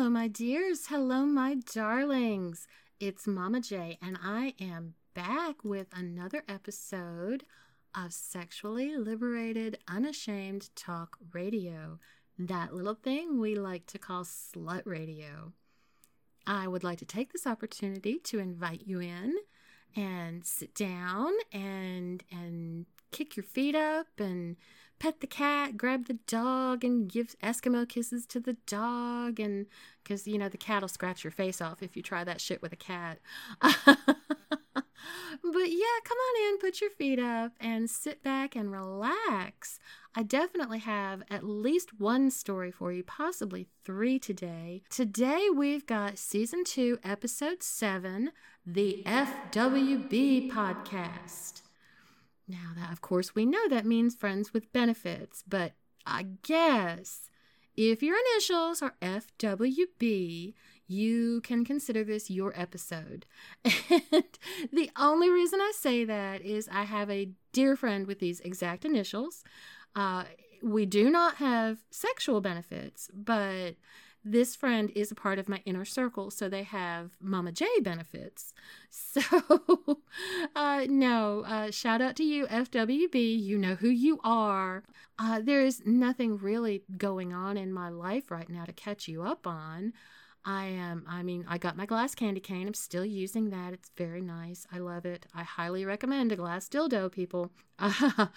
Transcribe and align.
Hello, 0.00 0.08
my 0.08 0.28
dears. 0.28 0.86
Hello, 0.86 1.26
my 1.26 1.56
darlings. 1.74 2.66
It's 3.00 3.26
Mama 3.26 3.60
J, 3.60 3.98
and 4.00 4.16
I 4.24 4.54
am 4.58 4.94
back 5.12 5.62
with 5.62 5.88
another 5.92 6.42
episode 6.48 7.44
of 7.94 8.10
Sexually 8.10 8.96
Liberated, 8.96 9.76
Unashamed 9.86 10.74
Talk 10.74 11.18
Radio. 11.34 11.98
That 12.38 12.72
little 12.72 12.94
thing 12.94 13.38
we 13.38 13.56
like 13.56 13.84
to 13.88 13.98
call 13.98 14.24
slut 14.24 14.86
radio. 14.86 15.52
I 16.46 16.66
would 16.66 16.82
like 16.82 17.00
to 17.00 17.04
take 17.04 17.34
this 17.34 17.46
opportunity 17.46 18.18
to 18.20 18.38
invite 18.38 18.86
you 18.86 19.00
in 19.00 19.34
and 19.94 20.46
sit 20.46 20.74
down 20.74 21.30
and 21.52 22.24
and 22.32 22.86
kick 23.12 23.36
your 23.36 23.44
feet 23.44 23.74
up 23.74 24.06
and 24.18 24.56
pet 25.00 25.20
the 25.20 25.26
cat, 25.26 25.76
grab 25.76 26.06
the 26.06 26.18
dog, 26.28 26.84
and 26.84 27.10
give 27.10 27.34
Eskimo 27.42 27.88
kisses 27.88 28.26
to 28.26 28.38
the 28.38 28.56
dog. 28.66 29.40
And 29.40 29.66
because, 30.04 30.28
you 30.28 30.38
know, 30.38 30.48
the 30.48 30.56
cat 30.56 30.82
will 30.82 30.88
scratch 30.88 31.24
your 31.24 31.32
face 31.32 31.60
off 31.60 31.82
if 31.82 31.96
you 31.96 32.02
try 32.02 32.22
that 32.22 32.40
shit 32.40 32.62
with 32.62 32.72
a 32.72 32.76
cat. 32.76 33.18
but 33.60 33.74
yeah, 35.42 35.98
come 36.04 36.18
on 36.18 36.48
in, 36.48 36.58
put 36.58 36.80
your 36.80 36.90
feet 36.90 37.18
up, 37.18 37.52
and 37.58 37.90
sit 37.90 38.22
back 38.22 38.54
and 38.54 38.70
relax. 38.70 39.80
I 40.14 40.22
definitely 40.22 40.80
have 40.80 41.22
at 41.30 41.44
least 41.44 41.98
one 41.98 42.30
story 42.30 42.70
for 42.70 42.92
you, 42.92 43.02
possibly 43.02 43.68
three 43.84 44.18
today. 44.18 44.82
Today 44.90 45.48
we've 45.54 45.86
got 45.86 46.18
season 46.18 46.62
two, 46.64 46.98
episode 47.02 47.62
seven, 47.62 48.32
the 48.66 49.02
FWB 49.06 50.50
podcast. 50.50 51.59
Now, 52.50 52.72
that 52.76 52.92
of 52.92 53.00
course 53.00 53.34
we 53.34 53.46
know 53.46 53.68
that 53.68 53.86
means 53.86 54.16
friends 54.16 54.52
with 54.52 54.72
benefits, 54.72 55.44
but 55.46 55.72
I 56.04 56.26
guess 56.42 57.30
if 57.76 58.02
your 58.02 58.16
initials 58.34 58.82
are 58.82 58.96
FWB, 59.00 60.54
you 60.88 61.40
can 61.42 61.64
consider 61.64 62.02
this 62.02 62.28
your 62.28 62.52
episode. 62.58 63.26
And 63.90 64.24
the 64.72 64.90
only 64.96 65.30
reason 65.30 65.60
I 65.60 65.72
say 65.74 66.04
that 66.04 66.42
is 66.42 66.68
I 66.70 66.82
have 66.82 67.08
a 67.10 67.30
dear 67.52 67.76
friend 67.76 68.06
with 68.06 68.18
these 68.18 68.40
exact 68.40 68.84
initials. 68.84 69.44
Uh, 69.94 70.24
we 70.62 70.86
do 70.86 71.10
not 71.10 71.36
have 71.36 71.78
sexual 71.90 72.40
benefits, 72.40 73.08
but 73.14 73.76
this 74.24 74.54
friend 74.54 74.90
is 74.94 75.10
a 75.10 75.14
part 75.14 75.38
of 75.38 75.48
my 75.48 75.62
inner 75.64 75.84
circle, 75.84 76.30
so 76.30 76.48
they 76.48 76.62
have 76.62 77.12
Mama 77.20 77.52
J 77.52 77.66
benefits. 77.82 78.52
So, 78.92 79.20
uh, 80.56 80.86
no, 80.88 81.44
uh, 81.46 81.70
shout 81.70 82.00
out 82.02 82.16
to 82.16 82.24
you, 82.24 82.46
FWB. 82.46 83.40
You 83.40 83.56
know 83.56 83.76
who 83.76 83.88
you 83.88 84.18
are. 84.24 84.82
Uh, 85.18 85.40
there 85.40 85.60
is 85.60 85.82
nothing 85.86 86.38
really 86.38 86.82
going 86.96 87.32
on 87.32 87.56
in 87.56 87.72
my 87.72 87.88
life 87.88 88.30
right 88.30 88.48
now 88.48 88.64
to 88.64 88.72
catch 88.72 89.06
you 89.06 89.22
up 89.22 89.46
on. 89.46 89.92
I 90.44 90.64
am, 90.66 91.04
I 91.06 91.22
mean, 91.22 91.44
I 91.48 91.58
got 91.58 91.76
my 91.76 91.84
glass 91.84 92.14
candy 92.14 92.40
cane. 92.40 92.66
I'm 92.66 92.74
still 92.74 93.04
using 93.04 93.50
that. 93.50 93.74
It's 93.74 93.90
very 93.96 94.22
nice. 94.22 94.66
I 94.72 94.78
love 94.78 95.04
it. 95.04 95.26
I 95.34 95.42
highly 95.42 95.84
recommend 95.84 96.32
a 96.32 96.36
glass 96.36 96.68
dildo, 96.68 97.12
people. 97.12 97.50
I 97.78 98.30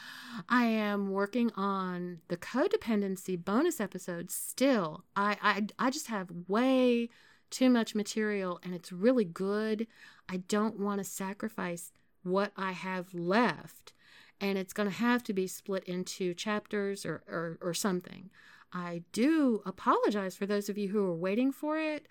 am 0.50 1.12
working 1.12 1.52
on 1.56 2.20
the 2.28 2.38
codependency 2.38 3.42
bonus 3.44 3.80
episodes 3.80 4.36
still. 4.36 5.06
I, 5.16 5.38
I, 5.42 5.68
I 5.80 5.90
just 5.90 6.08
have 6.08 6.30
way 6.48 7.10
too 7.50 7.70
much 7.70 7.96
material 7.96 8.60
and 8.64 8.74
it's 8.74 8.92
really 8.92 9.26
good. 9.26 9.88
I 10.28 10.38
don't 10.38 10.80
want 10.80 11.00
to 11.00 11.06
sacrifice 11.06 11.92
what 12.24 12.52
I 12.58 12.72
have 12.74 13.14
left. 13.14 13.94
And 14.42 14.58
it's 14.58 14.74
going 14.74 14.90
to 14.90 14.96
have 14.96 15.24
to 15.24 15.34
be 15.34 15.48
split 15.48 15.86
into 15.86 16.34
chapters 16.34 17.06
or, 17.06 17.24
or, 17.28 17.58
or 17.62 17.74
something. 17.74 18.30
I 18.74 19.04
do 19.12 19.62
apologize 19.66 20.36
for 20.36 20.46
those 20.46 20.68
of 20.68 20.78
you 20.78 20.90
who 20.90 21.06
are 21.06 21.16
waiting 21.16 21.52
for 21.52 21.78
it. 21.80 22.08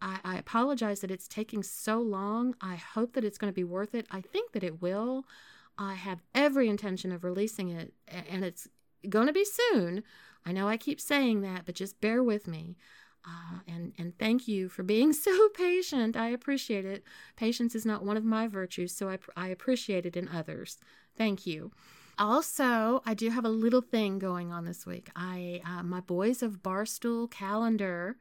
I, 0.00 0.18
I 0.24 0.36
apologize 0.36 1.00
that 1.00 1.10
it's 1.10 1.28
taking 1.28 1.62
so 1.62 2.00
long. 2.00 2.54
I 2.60 2.76
hope 2.76 3.12
that 3.14 3.24
it's 3.24 3.38
going 3.38 3.52
to 3.52 3.54
be 3.54 3.64
worth 3.64 3.94
it. 3.94 4.06
I 4.10 4.20
think 4.20 4.52
that 4.52 4.64
it 4.64 4.80
will. 4.80 5.24
I 5.78 5.94
have 5.94 6.22
every 6.34 6.68
intention 6.68 7.12
of 7.12 7.22
releasing 7.22 7.68
it, 7.68 7.92
and 8.08 8.44
it's 8.44 8.66
going 9.08 9.26
to 9.26 9.32
be 9.32 9.44
soon. 9.44 10.02
I 10.44 10.52
know 10.52 10.68
I 10.68 10.76
keep 10.76 11.00
saying 11.00 11.42
that, 11.42 11.66
but 11.66 11.74
just 11.74 12.00
bear 12.00 12.22
with 12.22 12.46
me. 12.46 12.76
Uh, 13.26 13.58
and 13.66 13.92
and 13.98 14.16
thank 14.18 14.46
you 14.46 14.68
for 14.68 14.82
being 14.82 15.12
so 15.12 15.48
patient. 15.50 16.16
I 16.16 16.28
appreciate 16.28 16.84
it. 16.84 17.04
Patience 17.36 17.74
is 17.74 17.84
not 17.84 18.04
one 18.04 18.16
of 18.16 18.24
my 18.24 18.46
virtues, 18.46 18.96
so 18.96 19.08
I 19.08 19.18
I 19.36 19.48
appreciate 19.48 20.06
it 20.06 20.16
in 20.16 20.28
others. 20.28 20.78
Thank 21.16 21.46
you. 21.46 21.72
Also, 22.18 23.02
I 23.04 23.12
do 23.14 23.28
have 23.30 23.44
a 23.44 23.50
little 23.50 23.82
thing 23.82 24.18
going 24.18 24.50
on 24.50 24.64
this 24.64 24.86
week. 24.86 25.10
I 25.14 25.60
uh, 25.64 25.82
my 25.82 26.00
Boys 26.00 26.42
of 26.42 26.62
Barstool 26.62 27.30
calendar 27.30 28.16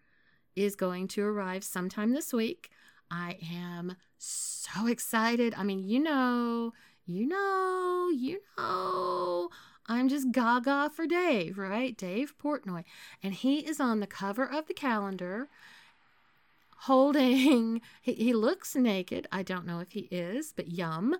is 0.55 0.75
going 0.75 1.07
to 1.09 1.23
arrive 1.23 1.63
sometime 1.63 2.11
this 2.11 2.33
week. 2.33 2.71
I 3.09 3.37
am 3.53 3.95
so 4.17 4.87
excited. 4.87 5.53
I 5.55 5.63
mean, 5.63 5.79
you 5.79 5.99
know, 5.99 6.73
you 7.05 7.25
know, 7.25 8.09
you 8.13 8.41
know. 8.57 9.49
I'm 9.87 10.09
just 10.09 10.31
gaga 10.31 10.89
for 10.93 11.05
Dave, 11.05 11.57
right? 11.57 11.95
Dave 11.95 12.37
Portnoy. 12.37 12.83
And 13.21 13.33
he 13.33 13.59
is 13.59 13.79
on 13.79 13.99
the 13.99 14.07
cover 14.07 14.43
of 14.43 14.67
the 14.67 14.73
calendar 14.73 15.47
holding. 16.85 17.81
He, 18.01 18.13
he 18.13 18.33
looks 18.33 18.75
naked. 18.75 19.27
I 19.31 19.41
don't 19.41 19.65
know 19.65 19.79
if 19.79 19.91
he 19.91 20.01
is 20.11 20.53
but 20.55 20.67
yum. 20.67 21.15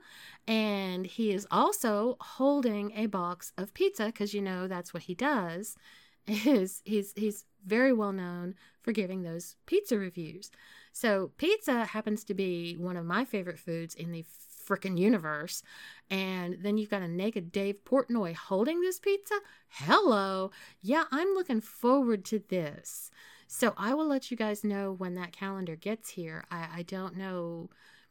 And 0.47 1.05
he 1.05 1.31
is 1.31 1.47
also 1.49 2.17
holding 2.19 2.91
a 2.91 3.07
box 3.07 3.51
of 3.57 3.73
pizza 3.73 4.05
because 4.07 4.33
you 4.33 4.41
know 4.41 4.67
that's 4.67 4.93
what 4.93 5.03
he 5.03 5.15
does. 5.15 5.75
Is 6.27 6.81
he's 6.85 7.13
he's 7.15 7.45
very 7.65 7.93
well 7.93 8.11
known 8.11 8.55
for 8.81 8.91
giving 8.91 9.21
those 9.23 9.55
pizza 9.65 9.97
reviews. 9.97 10.51
So 10.91 11.31
pizza 11.37 11.85
happens 11.85 12.23
to 12.25 12.33
be 12.33 12.75
one 12.77 12.97
of 12.97 13.05
my 13.05 13.25
favorite 13.25 13.59
foods 13.59 13.95
in 13.95 14.11
the 14.11 14.25
freaking 14.67 14.97
universe. 14.97 15.61
And 16.09 16.57
then 16.61 16.77
you've 16.77 16.89
got 16.89 17.03
a 17.03 17.07
naked 17.07 17.51
dave 17.51 17.77
portnoy 17.85 18.35
holding 18.35 18.81
this 18.81 18.99
pizza? 18.99 19.35
Hello. 19.69 20.51
Yeah 20.81 21.05
i'm 21.11 21.33
looking 21.33 21.61
forward 21.61 22.25
to 22.25 22.39
this 22.49 23.11
so 23.47 23.73
I 23.77 23.93
will 23.93 24.07
let 24.07 24.31
you 24.31 24.37
guys 24.37 24.63
know 24.63 24.91
when 24.91 25.15
that 25.15 25.31
calendar 25.31 25.75
gets 25.75 26.09
here. 26.09 26.45
I, 26.51 26.67
I 26.77 26.81
don't 26.83 27.15
know, 27.15 27.69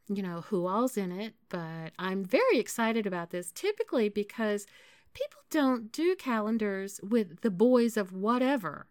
you 0.09 0.23
know, 0.23 0.43
who 0.43 0.67
all's 0.67 0.97
in 0.97 1.13
it, 1.13 1.35
but 1.49 1.93
I'm 1.99 2.25
very 2.25 2.59
excited 2.59 3.07
about 3.07 3.31
this 3.31 3.51
typically 3.53 4.09
because 4.09 4.67
people 5.13 5.41
don't 5.51 5.93
do 5.93 6.15
calendars 6.17 7.01
with 7.03 7.41
the 7.41 7.51
boys 7.51 7.97
of 7.97 8.13
whatever 8.13 8.87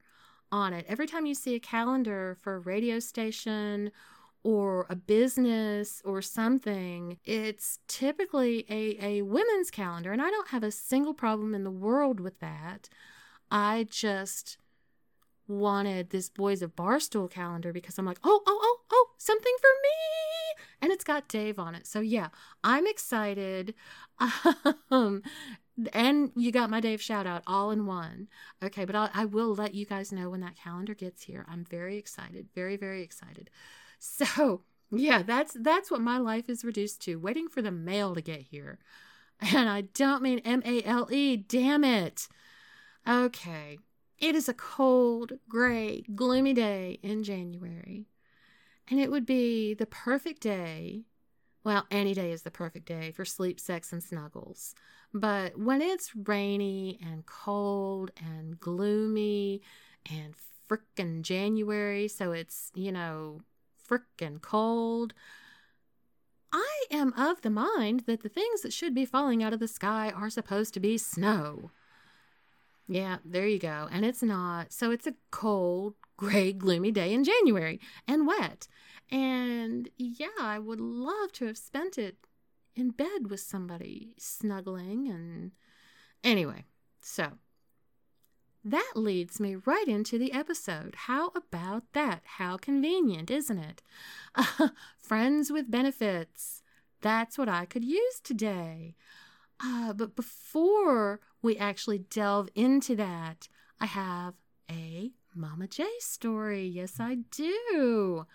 on 0.52 0.74
it. 0.74 0.86
Every 0.88 1.08
time 1.08 1.26
you 1.26 1.34
see 1.34 1.56
a 1.56 1.60
calendar 1.60 2.38
for 2.40 2.56
a 2.56 2.60
radio 2.60 3.00
station 3.00 3.92
or 4.44 4.86
a 4.90 4.96
business 4.96 6.02
or 6.06 6.22
something, 6.22 7.18
it's 7.26 7.80
typically 7.88 8.66
a, 8.70 8.98
a 9.04 9.22
women's 9.22 9.72
calendar. 9.72 10.12
And 10.12 10.22
I 10.22 10.30
don't 10.30 10.50
have 10.50 10.64
a 10.64 10.72
single 10.72 11.14
problem 11.14 11.56
in 11.56 11.64
the 11.64 11.72
world 11.72 12.20
with 12.20 12.40
that. 12.40 12.90
I 13.50 13.88
just 13.90 14.58
wanted 15.48 16.10
this 16.10 16.30
Boys 16.30 16.62
of 16.62 16.76
Barstool 16.76 17.30
calendar 17.30 17.74
because 17.74 17.98
I'm 17.98 18.06
like, 18.06 18.20
oh, 18.24 18.42
oh, 18.46 18.60
oh, 18.62 18.78
oh, 18.92 19.08
something 19.18 19.54
for 19.60 19.70
me. 19.84 20.64
And 20.82 20.92
it's 20.92 21.04
got 21.04 21.28
Dave 21.28 21.60
on 21.60 21.76
it. 21.76 21.86
So 21.88 22.00
yeah, 22.00 22.30
I'm 22.64 22.88
excited. 22.88 23.74
Um, 24.92 25.24
and 25.92 26.32
you 26.36 26.52
got 26.52 26.70
my 26.70 26.80
Dave 26.80 27.02
shout 27.02 27.26
out 27.26 27.42
all 27.48 27.72
in 27.72 27.86
one. 27.86 28.28
Okay, 28.64 28.86
but 28.86 28.96
I'll, 28.96 29.10
I 29.14 29.26
will 29.26 29.56
let 29.56 29.74
you 29.74 29.86
guys 29.86 30.12
know 30.12 30.30
when 30.30 30.42
that 30.42 30.56
calendar 30.56 30.94
gets 30.94 31.24
here. 31.24 31.46
I'm 31.50 31.66
very 31.66 31.98
excited, 31.98 32.48
very, 32.54 32.78
very 32.78 33.02
excited. 33.02 33.50
So 33.98 34.62
yeah, 34.92 35.24
that's 35.24 35.58
that's 35.60 35.90
what 35.90 36.02
my 36.02 36.18
life 36.18 36.50
is 36.50 36.64
reduced 36.64 37.02
to, 37.04 37.16
waiting 37.20 37.48
for 37.48 37.62
the 37.62 37.72
mail 37.72 38.14
to 38.14 38.22
get 38.22 38.42
here. 38.42 38.80
And 39.42 39.68
I 39.68 39.82
don't 39.82 40.22
mean 40.22 40.40
M 40.40 40.62
A 40.66 40.84
L 40.84 41.08
E, 41.12 41.38
damn 41.38 41.84
it. 41.84 42.28
Okay, 43.08 43.80
it 44.24 44.36
is 44.36 44.48
a 44.48 44.54
cold, 44.54 45.34
gray, 45.50 46.06
gloomy 46.16 46.54
day 46.54 46.98
in 47.04 47.24
January, 47.24 48.08
and 48.90 48.98
it 48.98 49.12
would 49.12 49.26
be 49.26 49.74
the 49.74 49.86
perfect 49.86 50.42
day. 50.42 51.04
Well, 51.66 51.86
any 51.92 52.14
day 52.14 52.32
is 52.32 52.44
the 52.44 52.52
perfect 52.52 52.86
day 52.86 53.12
for 53.12 53.26
sleep, 53.26 53.60
sex, 53.60 53.92
and 53.92 54.02
snuggles. 54.02 54.76
But 55.14 55.60
when 55.60 55.82
it's 55.82 56.16
rainy 56.16 57.00
and 57.06 57.26
cold 57.26 58.12
and 58.18 58.58
gloomy 58.58 59.62
and 60.10 60.34
frickin' 60.70 61.24
January, 61.24 62.08
so 62.08 62.32
it's, 62.32 62.72
you 62.74 62.94
know, 62.94 63.42
frickin' 63.86 64.42
cold, 64.42 65.14
I 66.54 66.86
am 66.92 67.12
of 67.18 67.42
the 67.42 67.50
mind 67.50 68.04
that 68.08 68.24
the 68.24 68.30
things 68.30 68.62
that 68.62 68.72
should 68.72 68.96
be 68.96 69.06
falling 69.06 69.44
out 69.44 69.52
of 69.52 69.60
the 69.60 69.68
sky 69.68 70.12
are 70.12 70.30
supposed 70.30 70.74
to 70.76 70.80
be 70.80 70.98
snow. 70.98 71.72
Yeah, 72.88 73.18
there 73.24 73.48
you 73.48 73.60
go. 73.60 73.88
And 73.92 74.06
it's 74.06 74.24
not. 74.24 74.74
So 74.74 74.92
it's 74.92 75.08
a 75.08 75.16
cold, 75.32 75.96
gray, 76.18 76.54
gloomy 76.54 76.92
day 76.92 77.14
in 77.14 77.24
January 77.24 77.80
and 78.08 78.28
wet. 78.28 78.68
And 79.12 79.90
yeah, 79.98 80.28
I 80.40 80.60
would 80.60 80.82
love 80.82 81.32
to 81.34 81.46
have 81.46 81.58
spent 81.58 81.98
it 81.98 82.18
in 82.76 82.90
bed 82.92 83.30
with 83.30 83.40
somebody, 83.40 84.16
snuggling 84.18 85.08
and. 85.08 85.52
Anyway, 86.24 86.64
so 87.02 87.34
that 88.64 88.94
leads 88.96 89.40
me 89.40 89.56
right 89.66 89.88
into 89.88 90.18
the 90.18 90.32
episode. 90.32 90.96
How 90.96 91.32
about 91.36 91.84
that? 91.94 92.22
How 92.24 92.56
convenient, 92.56 93.30
isn't 93.30 93.58
it? 93.58 93.82
Uh, 94.36 94.70
friends 94.98 95.52
with 95.52 95.70
benefits. 95.70 96.64
That's 97.02 97.38
what 97.38 97.50
I 97.50 97.66
could 97.66 97.84
use 97.84 98.22
today. 98.24 98.96
Uh, 99.60 99.94
but 99.94 100.16
before 100.16 101.20
we 101.42 101.58
actually 101.58 102.00
delve 102.00 102.50
into 102.56 102.96
that, 102.96 103.48
I 103.80 103.86
have 103.86 104.36
a 104.70 105.12
Mama 105.36 105.68
J 105.68 105.88
story. 106.00 106.66
Yes, 106.68 107.00
I 107.00 107.18
do. 107.32 108.26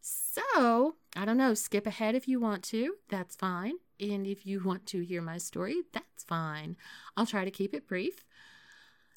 So, 0.00 0.96
I 1.16 1.24
don't 1.24 1.38
know, 1.38 1.54
skip 1.54 1.86
ahead 1.86 2.14
if 2.14 2.28
you 2.28 2.38
want 2.38 2.62
to. 2.64 2.96
That's 3.08 3.34
fine. 3.34 3.74
And 3.98 4.26
if 4.26 4.44
you 4.44 4.62
want 4.62 4.86
to 4.86 5.00
hear 5.00 5.22
my 5.22 5.38
story, 5.38 5.76
that's 5.92 6.24
fine. 6.24 6.76
I'll 7.16 7.26
try 7.26 7.44
to 7.44 7.50
keep 7.50 7.74
it 7.74 7.88
brief. 7.88 8.24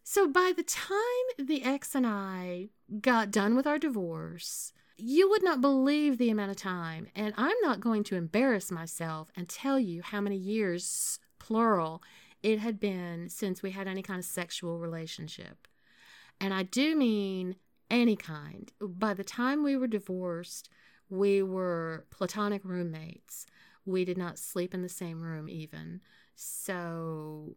So, 0.03 0.27
by 0.29 0.53
the 0.55 0.63
time 0.63 1.01
the 1.37 1.63
ex 1.63 1.93
and 1.93 2.07
I 2.07 2.69
got 3.01 3.31
done 3.31 3.55
with 3.57 3.67
our 3.67 3.77
divorce, 3.77 4.71
you 4.95 5.29
would 5.29 5.43
not 5.43 5.59
believe 5.59 6.17
the 6.17 6.29
amount 6.29 6.51
of 6.51 6.57
time. 6.57 7.07
And 7.13 7.33
I'm 7.35 7.57
not 7.61 7.81
going 7.81 8.03
to 8.05 8.15
embarrass 8.15 8.71
myself 8.71 9.29
and 9.35 9.49
tell 9.49 9.77
you 9.77 10.01
how 10.01 10.21
many 10.21 10.37
years, 10.37 11.19
plural, 11.47 12.03
it 12.43 12.59
had 12.59 12.79
been 12.79 13.29
since 13.29 13.63
we 13.63 13.71
had 13.71 13.87
any 13.87 14.01
kind 14.01 14.19
of 14.19 14.25
sexual 14.25 14.79
relationship. 14.79 15.67
And 16.39 16.53
I 16.53 16.63
do 16.63 16.95
mean 16.95 17.55
any 17.89 18.15
kind. 18.15 18.71
By 18.81 19.13
the 19.13 19.23
time 19.23 19.63
we 19.63 19.77
were 19.77 19.87
divorced, 19.87 20.69
we 21.09 21.41
were 21.41 22.05
platonic 22.11 22.61
roommates. 22.63 23.45
We 23.85 24.03
did 24.03 24.17
not 24.17 24.37
sleep 24.37 24.73
in 24.73 24.81
the 24.81 24.89
same 24.89 25.21
room, 25.21 25.47
even. 25.47 26.01
So, 26.35 27.55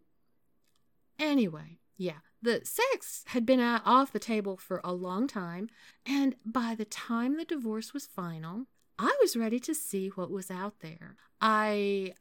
anyway, 1.18 1.80
yeah, 1.96 2.20
the 2.40 2.62
sex 2.64 3.24
had 3.28 3.44
been 3.44 3.60
off 3.60 4.12
the 4.12 4.20
table 4.20 4.56
for 4.56 4.80
a 4.84 4.92
long 4.92 5.26
time. 5.26 5.68
And 6.06 6.36
by 6.46 6.76
the 6.76 6.84
time 6.84 7.36
the 7.36 7.44
divorce 7.44 7.92
was 7.92 8.06
final, 8.06 8.66
I 8.98 9.14
was 9.20 9.36
ready 9.36 9.58
to 9.60 9.74
see 9.74 10.08
what 10.08 10.30
was 10.30 10.50
out 10.50 10.80
there. 10.80 11.16
I 11.40 12.14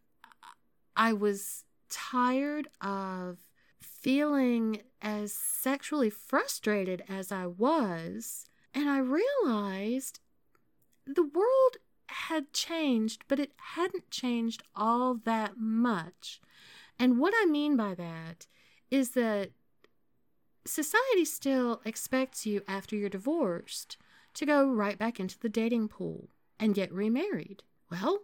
I 1.00 1.14
was 1.14 1.64
tired 1.90 2.68
of 2.82 3.38
feeling 3.82 4.82
as 5.02 5.32
sexually 5.32 6.10
frustrated 6.10 7.04
as 7.08 7.32
I 7.32 7.46
was, 7.46 8.46
and 8.74 8.90
I 8.90 8.98
realized 8.98 10.20
the 11.06 11.24
world 11.24 11.78
had 12.08 12.52
changed, 12.52 13.24
but 13.30 13.40
it 13.40 13.54
hadn't 13.76 14.12
changed 14.12 14.62
all 14.76 15.16
that 15.24 15.58
much. 15.58 16.42
And 17.00 17.18
what 17.18 17.34
I 17.38 17.46
mean 17.46 17.78
by 17.78 17.96
that 17.96 18.48
is 18.92 19.12
that 19.12 19.52
society 20.66 21.24
still 21.24 21.80
expects 21.86 22.46
you 22.46 22.62
after 22.68 22.98
you're 22.98 23.08
divorced 23.08 23.96
to 24.34 24.46
go 24.46 24.70
right 24.70 25.00
back 25.00 25.18
into 25.18 25.40
the 25.40 25.48
dating 25.48 25.88
pool 25.88 26.28
and 26.60 26.76
get 26.76 26.92
remarried. 26.92 27.64
Well, 27.90 28.20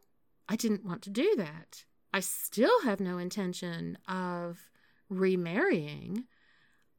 I 0.49 0.57
didn't 0.57 0.83
want 0.83 1.03
to 1.03 1.09
do 1.09 1.35
that. 1.37 1.85
I 2.15 2.21
still 2.21 2.83
have 2.83 3.01
no 3.01 3.17
intention 3.17 3.97
of 4.07 4.69
remarrying. 5.09 6.23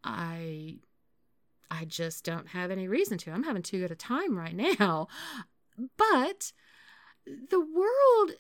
I 0.05 0.81
I 1.71 1.87
just 1.87 2.23
don't 2.23 2.49
have 2.49 2.71
any 2.71 2.87
reason 2.87 3.17
to. 3.19 3.31
I'm 3.31 3.45
having 3.45 3.63
too 3.63 3.81
good 3.81 3.91
a 3.91 3.95
time 3.97 4.37
right 4.37 4.55
now. 4.55 5.09
But 5.97 6.53
the 7.27 7.61
world 7.61 8.33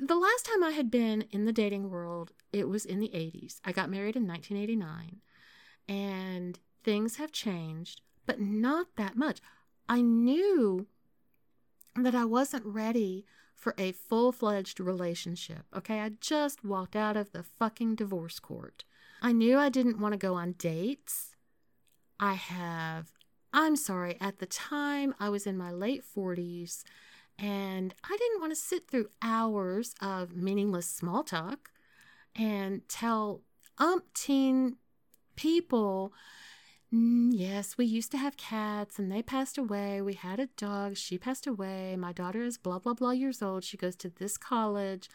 the 0.00 0.16
last 0.16 0.44
time 0.44 0.64
I 0.64 0.72
had 0.72 0.90
been 0.90 1.22
in 1.30 1.44
the 1.44 1.52
dating 1.52 1.88
world, 1.88 2.32
it 2.52 2.68
was 2.68 2.84
in 2.84 2.98
the 2.98 3.10
80s. 3.10 3.60
I 3.64 3.70
got 3.70 3.90
married 3.90 4.16
in 4.16 4.26
1989 4.26 5.20
and 5.88 6.58
things 6.82 7.14
have 7.16 7.30
changed, 7.30 8.00
but 8.26 8.40
not 8.40 8.88
that 8.96 9.16
much. 9.16 9.38
I 9.88 10.00
knew 10.00 10.88
that 11.94 12.16
I 12.16 12.24
wasn't 12.24 12.66
ready 12.66 13.24
for 13.60 13.74
a 13.76 13.92
full 13.92 14.32
fledged 14.32 14.80
relationship. 14.80 15.66
Okay, 15.76 16.00
I 16.00 16.12
just 16.20 16.64
walked 16.64 16.96
out 16.96 17.16
of 17.16 17.32
the 17.32 17.42
fucking 17.42 17.94
divorce 17.94 18.40
court. 18.40 18.84
I 19.20 19.32
knew 19.32 19.58
I 19.58 19.68
didn't 19.68 20.00
want 20.00 20.12
to 20.12 20.18
go 20.18 20.34
on 20.34 20.52
dates. 20.52 21.36
I 22.18 22.34
have, 22.34 23.12
I'm 23.52 23.76
sorry, 23.76 24.16
at 24.18 24.38
the 24.38 24.46
time 24.46 25.14
I 25.20 25.28
was 25.28 25.46
in 25.46 25.58
my 25.58 25.70
late 25.70 26.02
40s 26.02 26.84
and 27.38 27.94
I 28.02 28.16
didn't 28.16 28.40
want 28.40 28.52
to 28.52 28.56
sit 28.56 28.88
through 28.88 29.10
hours 29.20 29.94
of 30.00 30.34
meaningless 30.34 30.86
small 30.86 31.22
talk 31.22 31.70
and 32.34 32.88
tell 32.88 33.42
umpteen 33.78 34.76
people 35.36 36.14
Mm, 36.92 37.30
yes, 37.32 37.78
we 37.78 37.84
used 37.84 38.10
to 38.10 38.18
have 38.18 38.36
cats 38.36 38.98
and 38.98 39.12
they 39.12 39.22
passed 39.22 39.56
away. 39.56 40.00
We 40.02 40.14
had 40.14 40.40
a 40.40 40.48
dog. 40.56 40.96
She 40.96 41.18
passed 41.18 41.46
away. 41.46 41.94
My 41.96 42.12
daughter 42.12 42.42
is 42.42 42.58
blah, 42.58 42.80
blah, 42.80 42.94
blah 42.94 43.12
years 43.12 43.42
old. 43.42 43.62
She 43.62 43.76
goes 43.76 43.94
to 43.96 44.08
this 44.10 44.36
college 44.36 45.08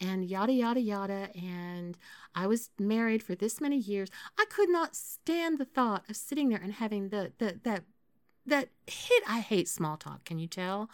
and 0.00 0.24
yada, 0.24 0.52
yada, 0.52 0.80
yada. 0.80 1.30
And 1.36 1.96
I 2.34 2.48
was 2.48 2.70
married 2.80 3.22
for 3.22 3.36
this 3.36 3.60
many 3.60 3.76
years. 3.76 4.08
I 4.38 4.44
could 4.50 4.68
not 4.68 4.96
stand 4.96 5.58
the 5.58 5.64
thought 5.64 6.02
of 6.10 6.16
sitting 6.16 6.48
there 6.48 6.60
and 6.60 6.72
having 6.72 7.10
the, 7.10 7.32
the 7.38 7.60
that, 7.62 7.84
that 8.46 8.70
hit. 8.88 9.22
I 9.28 9.38
hate 9.38 9.68
small 9.68 9.96
talk. 9.96 10.24
Can 10.24 10.40
you 10.40 10.48
tell? 10.48 10.90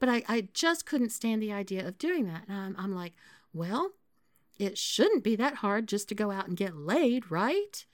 But 0.00 0.08
I, 0.08 0.24
I 0.26 0.48
just 0.52 0.84
couldn't 0.84 1.10
stand 1.10 1.40
the 1.40 1.52
idea 1.52 1.86
of 1.86 1.96
doing 1.98 2.26
that. 2.26 2.42
And 2.48 2.58
I'm, 2.58 2.76
I'm 2.76 2.94
like, 2.94 3.12
well, 3.52 3.92
it 4.58 4.78
shouldn't 4.78 5.22
be 5.22 5.36
that 5.36 5.56
hard 5.56 5.86
just 5.86 6.08
to 6.08 6.14
go 6.16 6.32
out 6.32 6.48
and 6.48 6.56
get 6.56 6.76
laid, 6.76 7.30
right? 7.30 7.86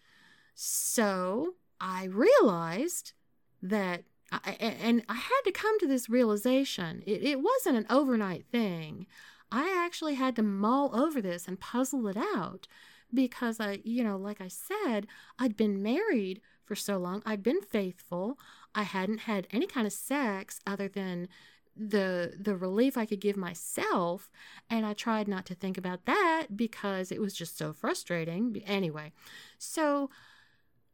So 0.55 1.55
I 1.83 2.05
realized 2.05 3.13
that, 3.61 4.05
I, 4.31 4.57
and 4.61 5.03
I 5.09 5.15
had 5.15 5.43
to 5.45 5.53
come 5.53 5.79
to 5.81 5.87
this 5.89 6.09
realization. 6.09 7.03
It, 7.05 7.25
it 7.25 7.41
wasn't 7.41 7.77
an 7.77 7.87
overnight 7.91 8.47
thing. 8.47 9.07
I 9.51 9.85
actually 9.85 10.15
had 10.15 10.37
to 10.37 10.43
mull 10.43 10.95
over 10.95 11.21
this 11.21 11.49
and 11.49 11.59
puzzle 11.61 12.07
it 12.07 12.17
out 12.17 12.69
because 13.13 13.61
I, 13.61 13.81
you 13.85 14.05
know, 14.05 14.17
like 14.17 14.41
I 14.41 14.49
said, 14.49 15.07
I'd 15.39 15.57
been 15.57 15.83
married 15.83 16.41
for 16.65 16.77
so 16.77 16.97
long. 16.99 17.21
I'd 17.27 17.43
been 17.43 17.61
faithful. 17.61 18.39
I 18.75 18.85
hadn't 18.85 19.23
had 19.23 19.49
any 19.51 19.67
kind 19.67 19.87
of 19.87 19.93
sex 19.93 20.61
other 20.67 20.89
than 20.89 21.29
the 21.75 22.35
the 22.39 22.55
relief 22.55 22.99
I 22.99 23.07
could 23.07 23.21
give 23.21 23.37
myself 23.37 24.31
and 24.69 24.85
I 24.85 24.93
tried 24.93 25.27
not 25.27 25.47
to 25.47 25.55
think 25.55 25.79
about 25.79 26.05
that 26.05 26.49
because 26.55 27.11
it 27.11 27.19
was 27.19 27.33
just 27.33 27.57
so 27.57 27.73
frustrating 27.73 28.63
anyway. 28.67 29.13
So 29.59 30.11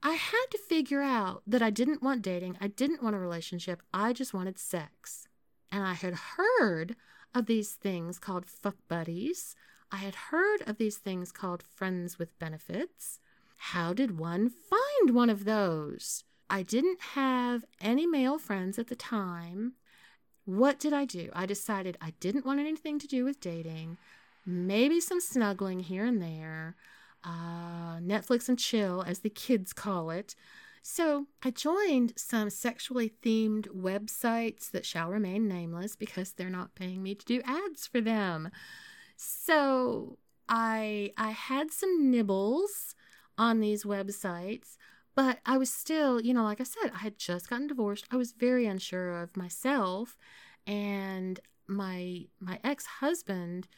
I 0.03 0.13
had 0.13 0.47
to 0.53 0.59
figure 0.59 1.03
out 1.03 1.43
that 1.47 1.63
I 1.63 1.71
didn't 1.71 2.03
want 2.03 2.23
dating, 2.23 2.57
I 2.61 2.69
didn't 2.69 3.03
want 3.03 3.17
a 3.17 3.19
relationship, 3.19 3.83
I 3.93 4.13
just 4.13 4.33
wanted 4.33 4.59
sex. 4.59 5.27
And 5.73 5.85
I 5.85 5.95
had 5.95 6.15
heard 6.37 6.95
of 7.35 7.47
these 7.47 7.73
things 7.73 8.19
called 8.19 8.47
fuck 8.47 8.77
buddies. 8.89 9.55
I 9.91 9.97
had 9.97 10.15
heard 10.15 10.63
of 10.67 10.79
these 10.79 10.99
things 10.99 11.33
called 11.33 11.63
friends 11.63 12.19
with 12.19 12.39
benefits. 12.39 13.19
How 13.57 13.93
did 13.93 14.19
one 14.19 14.51
find 14.51 15.15
one 15.15 15.31
of 15.31 15.45
those? 15.45 16.25
I 16.49 16.63
didn't 16.63 17.01
have 17.15 17.65
any 17.81 18.07
male 18.07 18.39
friends 18.39 18.79
at 18.79 18.87
the 18.87 18.97
time. 18.97 19.75
What 20.45 20.79
did 20.79 20.93
I 20.93 21.05
do? 21.05 21.31
I 21.35 21.45
decided 21.45 21.99
I 22.01 22.15
didn't 22.21 22.47
want 22.47 22.61
anything 22.61 22.99
to 23.01 23.07
do 23.07 23.25
with 23.25 23.41
dating, 23.41 23.99
maybe 24.47 25.01
some 25.01 25.21
snuggling 25.21 25.81
here 25.81 26.05
and 26.05 26.23
there 26.23 26.77
uh, 27.25 27.99
Netflix 27.99 28.49
and 28.49 28.59
chill, 28.59 29.03
as 29.07 29.21
the 29.21 29.31
kids 29.31 29.73
call 29.73 30.11
it. 30.11 30.35
So 30.83 31.27
I 31.43 31.51
joined 31.51 32.15
some 32.17 32.51
sexually 32.51 33.13
themed 33.23 33.69
websites 33.69 34.71
that 34.71 34.87
shall 34.87 35.11
remain 35.11 35.47
nameless 35.49 35.97
because 35.97 36.33
they're 36.33 36.49
not 36.49 36.75
paying 36.75 37.03
me 37.03 37.15
to 37.15 37.27
do 37.27 37.43
ads 37.45 37.87
for 37.87 38.01
them. 38.01 38.51
So 39.17 40.19
I 40.49 41.13
I 41.17 41.31
had 41.33 41.71
some 41.73 42.11
nibbles 42.11 42.95
on 43.37 43.61
these 43.61 43.85
websites, 43.85 44.77
but 45.15 45.41
I 45.45 45.59
was 45.59 45.71
still, 45.73 46.21
you 46.21 46.33
know, 46.33 46.45
like 46.45 46.61
I 46.61 46.65
said, 46.65 46.93
I 46.95 46.99
had 46.99 47.19
just 47.19 47.51
gotten 47.51 47.67
divorced. 47.67 48.07
I 48.11 48.17
was 48.17 48.33
very 48.33 48.67
unsure 48.67 49.21
of 49.21 49.37
myself 49.37 50.17
and 50.67 51.39
my 51.67 52.27
my 52.41 52.59
ex-husband 52.65 53.69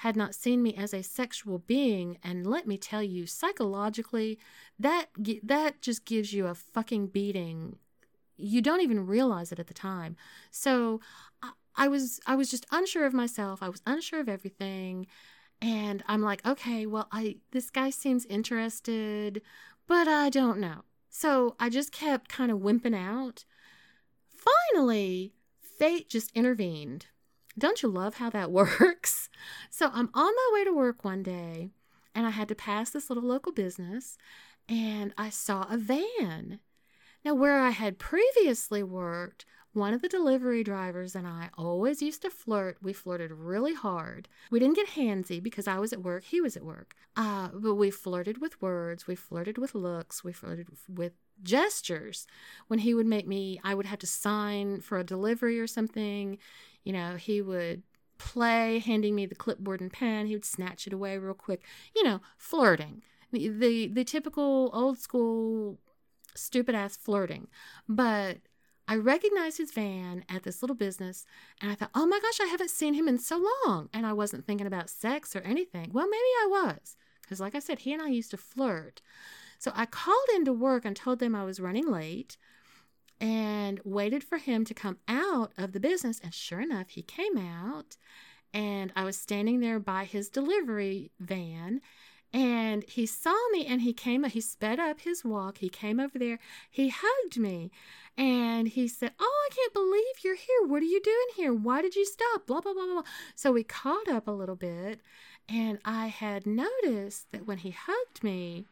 had 0.00 0.16
not 0.16 0.34
seen 0.34 0.62
me 0.62 0.74
as 0.76 0.94
a 0.94 1.02
sexual 1.02 1.58
being 1.58 2.16
and 2.22 2.46
let 2.46 2.66
me 2.66 2.78
tell 2.78 3.02
you 3.02 3.26
psychologically 3.26 4.38
that 4.78 5.08
that 5.42 5.82
just 5.82 6.06
gives 6.06 6.32
you 6.32 6.46
a 6.46 6.54
fucking 6.54 7.06
beating. 7.08 7.76
You 8.38 8.62
don't 8.62 8.80
even 8.80 9.04
realize 9.04 9.52
it 9.52 9.58
at 9.58 9.66
the 9.66 9.74
time. 9.74 10.16
So 10.50 11.02
I, 11.42 11.50
I 11.76 11.88
was 11.88 12.18
i 12.26 12.34
was 12.34 12.50
just 12.50 12.64
unsure 12.72 13.04
of 13.04 13.12
myself. 13.12 13.62
I 13.62 13.68
was 13.68 13.82
unsure 13.86 14.20
of 14.20 14.28
everything. 14.30 15.06
And 15.60 16.02
i'm 16.08 16.22
like 16.22 16.46
okay 16.46 16.86
well 16.86 17.08
i 17.12 17.36
this 17.50 17.68
guy 17.68 17.90
seems 17.90 18.24
interested 18.24 19.42
but 19.86 20.08
i 20.08 20.30
don't 20.30 20.60
know. 20.60 20.84
So 21.10 21.56
i 21.60 21.68
just 21.68 21.92
kept 21.92 22.30
kind 22.30 22.50
of 22.50 22.60
wimping 22.60 22.96
out. 22.96 23.44
Finally 24.34 25.34
fate 25.60 26.08
just 26.08 26.30
intervened 26.34 27.04
don't 27.60 27.82
you 27.82 27.88
love 27.88 28.16
how 28.16 28.30
that 28.30 28.50
works? 28.52 29.28
So 29.70 29.90
I'm 29.92 30.10
on 30.14 30.32
my 30.34 30.50
way 30.52 30.64
to 30.64 30.72
work 30.72 31.04
one 31.04 31.22
day 31.22 31.70
and 32.14 32.26
I 32.26 32.30
had 32.30 32.48
to 32.48 32.54
pass 32.54 32.90
this 32.90 33.08
little 33.08 33.24
local 33.24 33.52
business 33.52 34.16
and 34.68 35.12
I 35.16 35.30
saw 35.30 35.66
a 35.70 35.76
van. 35.76 36.60
Now, 37.24 37.34
where 37.34 37.60
I 37.60 37.70
had 37.70 37.98
previously 37.98 38.82
worked, 38.82 39.44
one 39.72 39.94
of 39.94 40.02
the 40.02 40.08
delivery 40.08 40.64
drivers 40.64 41.14
and 41.14 41.26
I 41.26 41.50
always 41.56 42.02
used 42.02 42.22
to 42.22 42.30
flirt. 42.30 42.78
We 42.82 42.92
flirted 42.92 43.30
really 43.30 43.74
hard. 43.74 44.28
We 44.50 44.58
didn't 44.58 44.76
get 44.76 44.90
handsy 44.90 45.42
because 45.42 45.68
I 45.68 45.78
was 45.78 45.92
at 45.92 46.02
work, 46.02 46.24
he 46.24 46.40
was 46.40 46.56
at 46.56 46.64
work. 46.64 46.94
Uh, 47.16 47.50
but 47.52 47.74
we 47.74 47.90
flirted 47.90 48.40
with 48.40 48.60
words, 48.60 49.06
we 49.06 49.14
flirted 49.14 49.58
with 49.58 49.74
looks, 49.74 50.24
we 50.24 50.32
flirted 50.32 50.68
with 50.88 51.12
gestures. 51.42 52.26
When 52.66 52.80
he 52.80 52.94
would 52.94 53.06
make 53.06 53.28
me, 53.28 53.60
I 53.62 53.74
would 53.74 53.86
have 53.86 54.00
to 54.00 54.06
sign 54.06 54.80
for 54.80 54.98
a 54.98 55.04
delivery 55.04 55.60
or 55.60 55.66
something. 55.66 56.38
You 56.84 56.92
know, 56.92 57.16
he 57.16 57.42
would 57.42 57.82
play, 58.18 58.78
handing 58.78 59.14
me 59.14 59.26
the 59.26 59.34
clipboard 59.34 59.80
and 59.80 59.92
pen. 59.92 60.26
He 60.26 60.34
would 60.34 60.44
snatch 60.44 60.86
it 60.86 60.92
away 60.92 61.18
real 61.18 61.34
quick. 61.34 61.62
You 61.94 62.04
know, 62.04 62.20
flirting. 62.36 63.02
The, 63.32 63.48
the, 63.48 63.86
the 63.88 64.04
typical 64.04 64.70
old 64.72 64.98
school 64.98 65.78
stupid 66.34 66.74
ass 66.74 66.96
flirting. 66.96 67.48
But 67.88 68.38
I 68.88 68.96
recognized 68.96 69.58
his 69.58 69.72
van 69.72 70.24
at 70.28 70.42
this 70.42 70.62
little 70.62 70.76
business 70.76 71.24
and 71.60 71.70
I 71.70 71.74
thought, 71.74 71.90
oh 71.94 72.06
my 72.06 72.18
gosh, 72.20 72.40
I 72.40 72.46
haven't 72.46 72.70
seen 72.70 72.94
him 72.94 73.08
in 73.08 73.18
so 73.18 73.44
long. 73.66 73.88
And 73.92 74.04
I 74.06 74.12
wasn't 74.12 74.46
thinking 74.46 74.66
about 74.66 74.90
sex 74.90 75.36
or 75.36 75.40
anything. 75.40 75.90
Well, 75.92 76.08
maybe 76.08 76.18
I 76.42 76.48
was. 76.50 76.96
Because, 77.22 77.40
like 77.40 77.54
I 77.54 77.60
said, 77.60 77.80
he 77.80 77.92
and 77.92 78.02
I 78.02 78.08
used 78.08 78.32
to 78.32 78.36
flirt. 78.36 79.00
So 79.58 79.70
I 79.74 79.86
called 79.86 80.16
into 80.34 80.52
work 80.52 80.84
and 80.84 80.96
told 80.96 81.20
them 81.20 81.36
I 81.36 81.44
was 81.44 81.60
running 81.60 81.88
late 81.88 82.36
and 83.20 83.80
waited 83.84 84.24
for 84.24 84.38
him 84.38 84.64
to 84.64 84.74
come 84.74 84.98
out 85.06 85.52
of 85.58 85.72
the 85.72 85.80
business. 85.80 86.20
And 86.22 86.32
sure 86.32 86.60
enough, 86.60 86.90
he 86.90 87.02
came 87.02 87.36
out 87.36 87.96
and 88.52 88.92
I 88.96 89.04
was 89.04 89.16
standing 89.16 89.60
there 89.60 89.78
by 89.78 90.04
his 90.04 90.28
delivery 90.28 91.10
van 91.20 91.80
and 92.32 92.84
he 92.84 93.06
saw 93.06 93.36
me 93.50 93.66
and 93.66 93.82
he 93.82 93.92
came, 93.92 94.22
he 94.24 94.40
sped 94.40 94.78
up 94.78 95.00
his 95.00 95.24
walk. 95.24 95.58
He 95.58 95.68
came 95.68 95.98
over 95.98 96.18
there. 96.18 96.38
He 96.70 96.92
hugged 96.94 97.38
me 97.38 97.72
and 98.16 98.68
he 98.68 98.86
said, 98.86 99.12
Oh, 99.18 99.48
I 99.50 99.54
can't 99.54 99.72
believe 99.72 100.24
you're 100.24 100.36
here. 100.36 100.66
What 100.66 100.82
are 100.82 100.86
you 100.86 101.00
doing 101.02 101.26
here? 101.34 101.52
Why 101.52 101.82
did 101.82 101.96
you 101.96 102.06
stop? 102.06 102.46
Blah, 102.46 102.60
blah, 102.60 102.72
blah, 102.72 102.86
blah. 102.86 103.02
So 103.34 103.50
we 103.50 103.64
caught 103.64 104.08
up 104.08 104.28
a 104.28 104.32
little 104.32 104.54
bit. 104.56 105.00
And 105.48 105.80
I 105.84 106.06
had 106.06 106.46
noticed 106.46 107.32
that 107.32 107.46
when 107.46 107.58
he 107.58 107.70
hugged 107.70 108.22
me, 108.22 108.66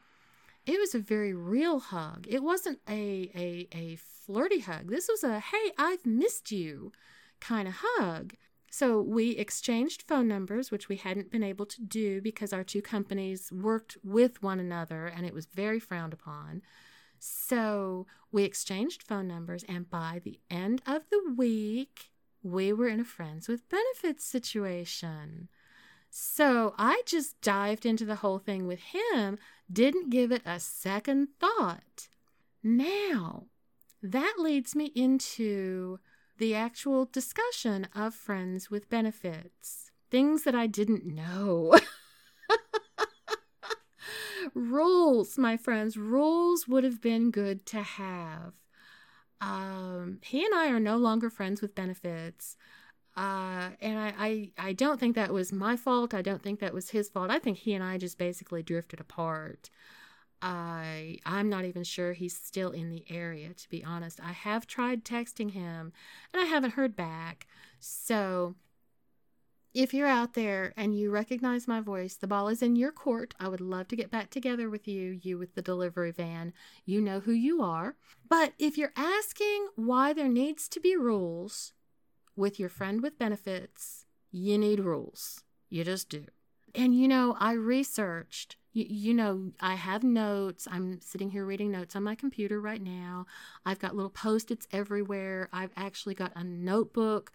it 0.64 0.78
was 0.78 0.94
a 0.94 1.00
very 1.00 1.34
real 1.34 1.80
hug. 1.80 2.26
It 2.28 2.42
wasn't 2.42 2.78
a, 2.88 3.30
a, 3.34 3.68
a 3.74 3.98
flirty 4.28 4.60
hug. 4.60 4.90
This 4.90 5.08
was 5.08 5.24
a, 5.24 5.40
hey, 5.40 5.72
I've 5.78 6.04
missed 6.04 6.52
you 6.52 6.92
kind 7.40 7.66
of 7.66 7.74
hug. 7.78 8.34
So 8.70 9.00
we 9.00 9.30
exchanged 9.30 10.02
phone 10.02 10.28
numbers, 10.28 10.70
which 10.70 10.90
we 10.90 10.96
hadn't 10.96 11.30
been 11.30 11.42
able 11.42 11.64
to 11.64 11.80
do 11.80 12.20
because 12.20 12.52
our 12.52 12.62
two 12.62 12.82
companies 12.82 13.50
worked 13.50 13.96
with 14.04 14.42
one 14.42 14.60
another 14.60 15.06
and 15.06 15.24
it 15.24 15.32
was 15.32 15.46
very 15.46 15.80
frowned 15.80 16.12
upon. 16.12 16.60
So 17.18 18.06
we 18.30 18.44
exchanged 18.44 19.02
phone 19.02 19.26
numbers, 19.26 19.64
and 19.66 19.88
by 19.90 20.20
the 20.22 20.38
end 20.50 20.82
of 20.86 21.08
the 21.10 21.34
week, 21.36 22.10
we 22.42 22.72
were 22.72 22.86
in 22.86 23.00
a 23.00 23.04
friends 23.04 23.48
with 23.48 23.68
benefits 23.70 24.24
situation. 24.24 25.48
So 26.10 26.74
I 26.78 27.02
just 27.06 27.40
dived 27.40 27.86
into 27.86 28.04
the 28.04 28.16
whole 28.16 28.38
thing 28.38 28.66
with 28.66 28.80
him, 28.80 29.38
didn't 29.72 30.10
give 30.10 30.30
it 30.30 30.42
a 30.44 30.60
second 30.60 31.28
thought. 31.40 32.08
Now, 32.62 33.46
that 34.02 34.34
leads 34.38 34.74
me 34.74 34.86
into 34.94 35.98
the 36.38 36.54
actual 36.54 37.04
discussion 37.04 37.88
of 37.94 38.14
friends 38.14 38.70
with 38.70 38.88
benefits. 38.88 39.90
Things 40.10 40.44
that 40.44 40.54
I 40.54 40.66
didn't 40.66 41.04
know. 41.04 41.78
rules, 44.54 45.36
my 45.36 45.56
friends, 45.56 45.96
rules 45.96 46.68
would 46.68 46.84
have 46.84 47.00
been 47.00 47.30
good 47.30 47.66
to 47.66 47.82
have. 47.82 48.54
Um, 49.40 50.18
he 50.22 50.44
and 50.44 50.54
I 50.54 50.68
are 50.68 50.80
no 50.80 50.96
longer 50.96 51.30
friends 51.30 51.60
with 51.60 51.74
benefits. 51.74 52.56
Uh, 53.16 53.70
and 53.80 53.98
I, 53.98 54.14
I, 54.18 54.50
I 54.58 54.72
don't 54.72 55.00
think 55.00 55.16
that 55.16 55.32
was 55.32 55.52
my 55.52 55.76
fault. 55.76 56.14
I 56.14 56.22
don't 56.22 56.42
think 56.42 56.60
that 56.60 56.74
was 56.74 56.90
his 56.90 57.08
fault. 57.08 57.30
I 57.30 57.38
think 57.38 57.58
he 57.58 57.74
and 57.74 57.82
I 57.82 57.98
just 57.98 58.18
basically 58.18 58.62
drifted 58.62 59.00
apart. 59.00 59.70
I 60.40 61.18
I'm 61.26 61.48
not 61.48 61.64
even 61.64 61.84
sure 61.84 62.12
he's 62.12 62.36
still 62.36 62.70
in 62.70 62.90
the 62.90 63.04
area 63.10 63.52
to 63.54 63.68
be 63.68 63.84
honest. 63.84 64.20
I 64.22 64.32
have 64.32 64.66
tried 64.66 65.04
texting 65.04 65.50
him 65.50 65.92
and 66.32 66.42
I 66.42 66.46
haven't 66.46 66.72
heard 66.72 66.94
back. 66.94 67.46
So 67.80 68.54
if 69.74 69.92
you're 69.92 70.08
out 70.08 70.34
there 70.34 70.72
and 70.76 70.98
you 70.98 71.10
recognize 71.10 71.68
my 71.68 71.80
voice, 71.80 72.16
the 72.16 72.26
ball 72.26 72.48
is 72.48 72.62
in 72.62 72.76
your 72.76 72.90
court. 72.90 73.34
I 73.38 73.48
would 73.48 73.60
love 73.60 73.88
to 73.88 73.96
get 73.96 74.10
back 74.10 74.30
together 74.30 74.70
with 74.70 74.88
you, 74.88 75.20
you 75.22 75.38
with 75.38 75.54
the 75.54 75.62
delivery 75.62 76.10
van. 76.10 76.52
You 76.84 77.00
know 77.00 77.20
who 77.20 77.32
you 77.32 77.62
are. 77.62 77.94
But 78.28 78.54
if 78.58 78.78
you're 78.78 78.92
asking 78.96 79.68
why 79.76 80.12
there 80.12 80.28
needs 80.28 80.68
to 80.70 80.80
be 80.80 80.96
rules 80.96 81.74
with 82.34 82.58
your 82.58 82.68
friend 82.68 83.02
with 83.02 83.18
benefits, 83.18 84.06
you 84.30 84.58
need 84.58 84.80
rules. 84.80 85.44
You 85.68 85.84
just 85.84 86.08
do. 86.08 86.26
And 86.74 86.94
you 86.94 87.08
know, 87.08 87.36
I 87.38 87.52
researched 87.52 88.56
you, 88.72 89.14
know, 89.14 89.50
I 89.60 89.74
have 89.74 90.04
notes. 90.04 90.68
I'm 90.70 91.00
sitting 91.00 91.30
here 91.30 91.44
reading 91.44 91.70
notes 91.70 91.96
on 91.96 92.02
my 92.02 92.14
computer 92.14 92.60
right 92.60 92.82
now. 92.82 93.26
I've 93.66 93.78
got 93.78 93.96
little 93.96 94.10
post 94.10 94.50
its 94.50 94.68
everywhere. 94.72 95.48
I've 95.52 95.72
actually 95.76 96.14
got 96.14 96.32
a 96.36 96.44
notebook 96.44 97.32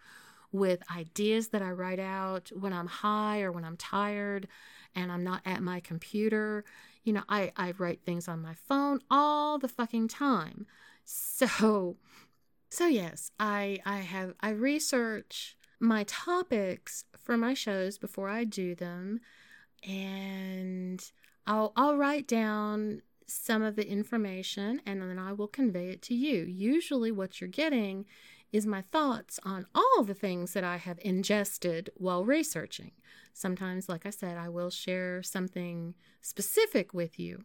with 0.52 0.82
ideas 0.96 1.48
that 1.48 1.62
I 1.62 1.70
write 1.70 1.98
out 1.98 2.50
when 2.58 2.72
I'm 2.72 2.86
high 2.86 3.42
or 3.42 3.50
when 3.50 3.64
I'm 3.64 3.76
tired 3.76 4.46
and 4.94 5.10
I'm 5.10 5.24
not 5.24 5.42
at 5.44 5.62
my 5.62 5.80
computer. 5.80 6.64
You 7.02 7.14
know, 7.14 7.24
I, 7.28 7.52
I 7.56 7.72
write 7.76 8.02
things 8.04 8.28
on 8.28 8.40
my 8.40 8.54
phone 8.54 9.00
all 9.10 9.58
the 9.58 9.68
fucking 9.68 10.08
time. 10.08 10.66
So 11.04 11.96
so 12.70 12.86
yes, 12.86 13.30
I 13.38 13.78
I 13.84 13.98
have 13.98 14.34
I 14.40 14.50
research 14.50 15.56
my 15.78 16.04
topics 16.04 17.04
for 17.16 17.36
my 17.36 17.54
shows 17.54 17.98
before 17.98 18.28
I 18.28 18.44
do 18.44 18.74
them 18.74 19.20
and 19.86 21.04
I'll 21.46 21.72
I'll 21.76 21.96
write 21.96 22.26
down 22.26 23.02
some 23.26 23.62
of 23.62 23.76
the 23.76 23.88
information 23.88 24.80
and 24.84 25.00
then 25.00 25.18
I 25.18 25.32
will 25.32 25.48
convey 25.48 25.88
it 25.88 26.02
to 26.02 26.14
you. 26.14 26.44
Usually 26.44 27.10
what 27.10 27.40
you're 27.40 27.48
getting 27.48 28.06
is 28.52 28.66
my 28.66 28.82
thoughts 28.82 29.40
on 29.44 29.66
all 29.74 30.04
the 30.04 30.14
things 30.14 30.52
that 30.52 30.62
I 30.62 30.76
have 30.76 30.98
ingested 31.02 31.90
while 31.96 32.24
researching. 32.24 32.92
Sometimes, 33.32 33.88
like 33.88 34.06
I 34.06 34.10
said, 34.10 34.36
I 34.36 34.48
will 34.48 34.70
share 34.70 35.22
something 35.24 35.94
specific 36.20 36.94
with 36.94 37.18
you. 37.18 37.44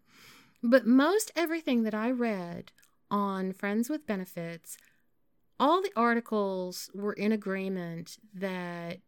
But 0.62 0.86
most 0.86 1.32
everything 1.36 1.84
that 1.84 1.96
I 1.96 2.12
read 2.12 2.72
on 3.10 3.54
Friends 3.54 3.90
with 3.90 4.06
Benefits, 4.06 4.78
all 5.60 5.82
the 5.82 5.92
articles 5.96 6.92
were 6.94 7.14
in 7.14 7.32
agreement 7.32 8.18
that 8.34 9.00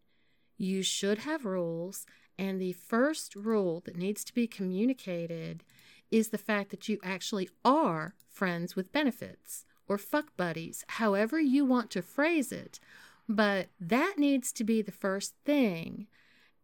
you 0.57 0.81
should 0.81 1.19
have 1.19 1.45
rules 1.45 2.05
and 2.37 2.59
the 2.59 2.73
first 2.73 3.35
rule 3.35 3.81
that 3.85 3.97
needs 3.97 4.23
to 4.25 4.33
be 4.33 4.47
communicated 4.47 5.63
is 6.09 6.29
the 6.29 6.37
fact 6.37 6.69
that 6.71 6.89
you 6.89 6.99
actually 7.03 7.49
are 7.63 8.15
friends 8.29 8.75
with 8.75 8.91
benefits 8.91 9.65
or 9.87 9.97
fuck 9.97 10.35
buddies, 10.37 10.83
however 10.87 11.39
you 11.39 11.65
want 11.65 11.89
to 11.91 12.01
phrase 12.01 12.51
it. 12.51 12.79
But 13.27 13.67
that 13.79 14.15
needs 14.17 14.51
to 14.53 14.63
be 14.63 14.81
the 14.81 14.91
first 14.91 15.35
thing. 15.45 16.07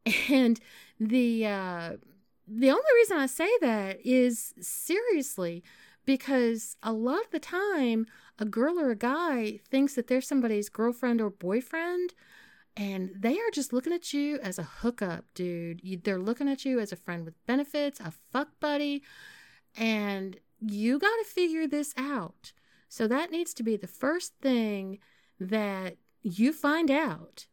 And 0.30 0.60
the 1.00 1.46
uh, 1.46 1.98
the 2.48 2.70
only 2.70 2.92
reason 2.96 3.18
I 3.18 3.26
say 3.26 3.50
that 3.60 4.00
is 4.06 4.54
seriously 4.62 5.64
because 6.06 6.78
a 6.82 6.94
lot 6.94 7.26
of 7.26 7.32
the 7.32 7.40
time 7.40 8.08
a 8.40 8.46
girl 8.46 8.80
or 8.80 8.92
a 8.92 8.96
guy 8.96 9.60
thinks 9.70 9.96
that 9.96 10.08
they're 10.08 10.22
somebody's 10.22 10.70
girlfriend 10.70 11.20
or 11.20 11.30
boyfriend 11.30 12.14
and 12.78 13.10
they 13.18 13.34
are 13.34 13.52
just 13.52 13.74
looking 13.74 13.92
at 13.92 14.14
you 14.14 14.40
as 14.44 14.60
a 14.60 14.64
hookup, 14.64 15.26
dude. 15.34 15.82
You, 15.84 15.98
they're 15.98 16.20
looking 16.20 16.48
at 16.48 16.64
you 16.64 16.80
as 16.80 16.92
a 16.92 16.96
friend 16.96 17.26
with 17.26 17.44
benefits, 17.48 18.00
a 18.00 18.14
fuck 18.32 18.50
buddy, 18.60 19.02
and 19.76 20.38
you 20.60 21.00
got 21.00 21.16
to 21.18 21.26
figure 21.26 21.68
this 21.68 21.94
out. 21.98 22.54
So 22.88 23.08
that 23.08 23.32
needs 23.32 23.54
to 23.56 23.64
be 23.64 23.78
the 23.78 23.88
first 23.88 24.34
thing 24.42 25.00
that 25.40 25.98
you 26.22 26.54
find 26.54 26.92
out 26.92 27.48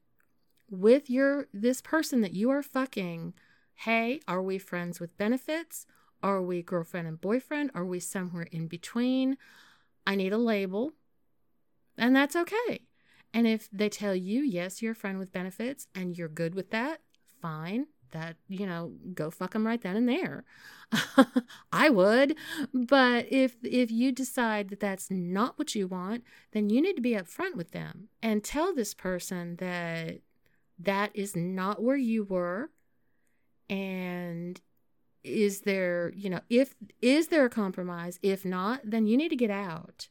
with 0.70 1.08
your 1.08 1.48
this 1.52 1.80
person 1.80 2.20
that 2.20 2.34
you 2.34 2.50
are 2.50 2.62
fucking. 2.62 3.32
Hey, 3.76 4.20
are 4.28 4.42
we 4.42 4.58
friends 4.58 5.00
with 5.00 5.16
benefits? 5.16 5.86
Are 6.22 6.42
we 6.42 6.62
girlfriend 6.62 7.08
and 7.08 7.20
boyfriend? 7.20 7.70
Are 7.74 7.84
we 7.84 7.98
somewhere 7.98 8.46
in 8.52 8.66
between? 8.66 9.36
I 10.06 10.16
need 10.16 10.32
a 10.32 10.38
label. 10.38 10.92
And 11.96 12.14
that's 12.14 12.36
okay. 12.36 12.82
And 13.34 13.48
if 13.48 13.68
they 13.72 13.88
tell 13.88 14.14
you, 14.14 14.42
yes, 14.42 14.80
you're 14.80 14.92
a 14.92 14.94
friend 14.94 15.18
with 15.18 15.32
benefits 15.32 15.88
and 15.92 16.16
you're 16.16 16.28
good 16.28 16.54
with 16.54 16.70
that, 16.70 17.00
fine. 17.42 17.88
That, 18.12 18.36
you 18.48 18.64
know, 18.64 18.92
go 19.12 19.28
fuck 19.28 19.54
them 19.54 19.66
right 19.66 19.82
then 19.82 19.96
and 19.96 20.08
there. 20.08 20.44
I 21.72 21.90
would. 21.90 22.36
But 22.72 23.26
if 23.28 23.56
if 23.64 23.90
you 23.90 24.12
decide 24.12 24.68
that 24.68 24.78
that's 24.78 25.10
not 25.10 25.58
what 25.58 25.74
you 25.74 25.88
want, 25.88 26.22
then 26.52 26.70
you 26.70 26.80
need 26.80 26.94
to 26.94 27.02
be 27.02 27.14
upfront 27.14 27.56
with 27.56 27.72
them 27.72 28.08
and 28.22 28.44
tell 28.44 28.72
this 28.72 28.94
person 28.94 29.56
that 29.56 30.20
that 30.78 31.10
is 31.12 31.34
not 31.34 31.82
where 31.82 31.96
you 31.96 32.22
were 32.22 32.70
and 33.68 34.60
is 35.24 35.62
there, 35.62 36.12
you 36.14 36.30
know, 36.30 36.40
if 36.50 36.74
is 37.00 37.28
there 37.28 37.44
a 37.44 37.50
compromise? 37.50 38.20
If 38.22 38.44
not, 38.44 38.82
then 38.84 39.06
you 39.06 39.16
need 39.16 39.30
to 39.30 39.36
get 39.36 39.50
out. 39.50 40.08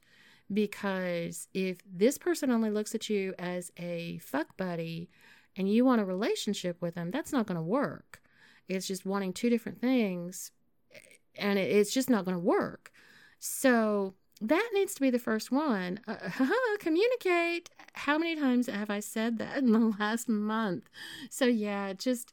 Because 0.51 1.47
if 1.53 1.79
this 1.85 2.17
person 2.17 2.51
only 2.51 2.69
looks 2.69 2.93
at 2.93 3.09
you 3.09 3.33
as 3.39 3.71
a 3.77 4.17
fuck 4.19 4.57
buddy 4.57 5.09
and 5.55 5.71
you 5.71 5.85
want 5.85 6.01
a 6.01 6.05
relationship 6.05 6.81
with 6.81 6.95
them, 6.95 7.11
that's 7.11 7.31
not 7.31 7.47
going 7.47 7.57
to 7.57 7.63
work. 7.63 8.21
It's 8.67 8.87
just 8.87 9.05
wanting 9.05 9.33
two 9.33 9.49
different 9.49 9.81
things 9.81 10.51
and 11.35 11.57
it's 11.57 11.93
just 11.93 12.09
not 12.09 12.25
going 12.25 12.35
to 12.35 12.43
work. 12.43 12.91
So 13.39 14.13
that 14.41 14.69
needs 14.73 14.93
to 14.95 15.01
be 15.01 15.09
the 15.09 15.19
first 15.19 15.51
one. 15.51 15.99
Uh, 16.07 16.15
communicate. 16.79 17.69
How 17.93 18.17
many 18.17 18.35
times 18.35 18.67
have 18.67 18.89
I 18.89 18.99
said 18.99 19.37
that 19.39 19.57
in 19.57 19.71
the 19.71 19.79
last 19.99 20.27
month? 20.29 20.89
So, 21.29 21.45
yeah, 21.45 21.93
just 21.93 22.31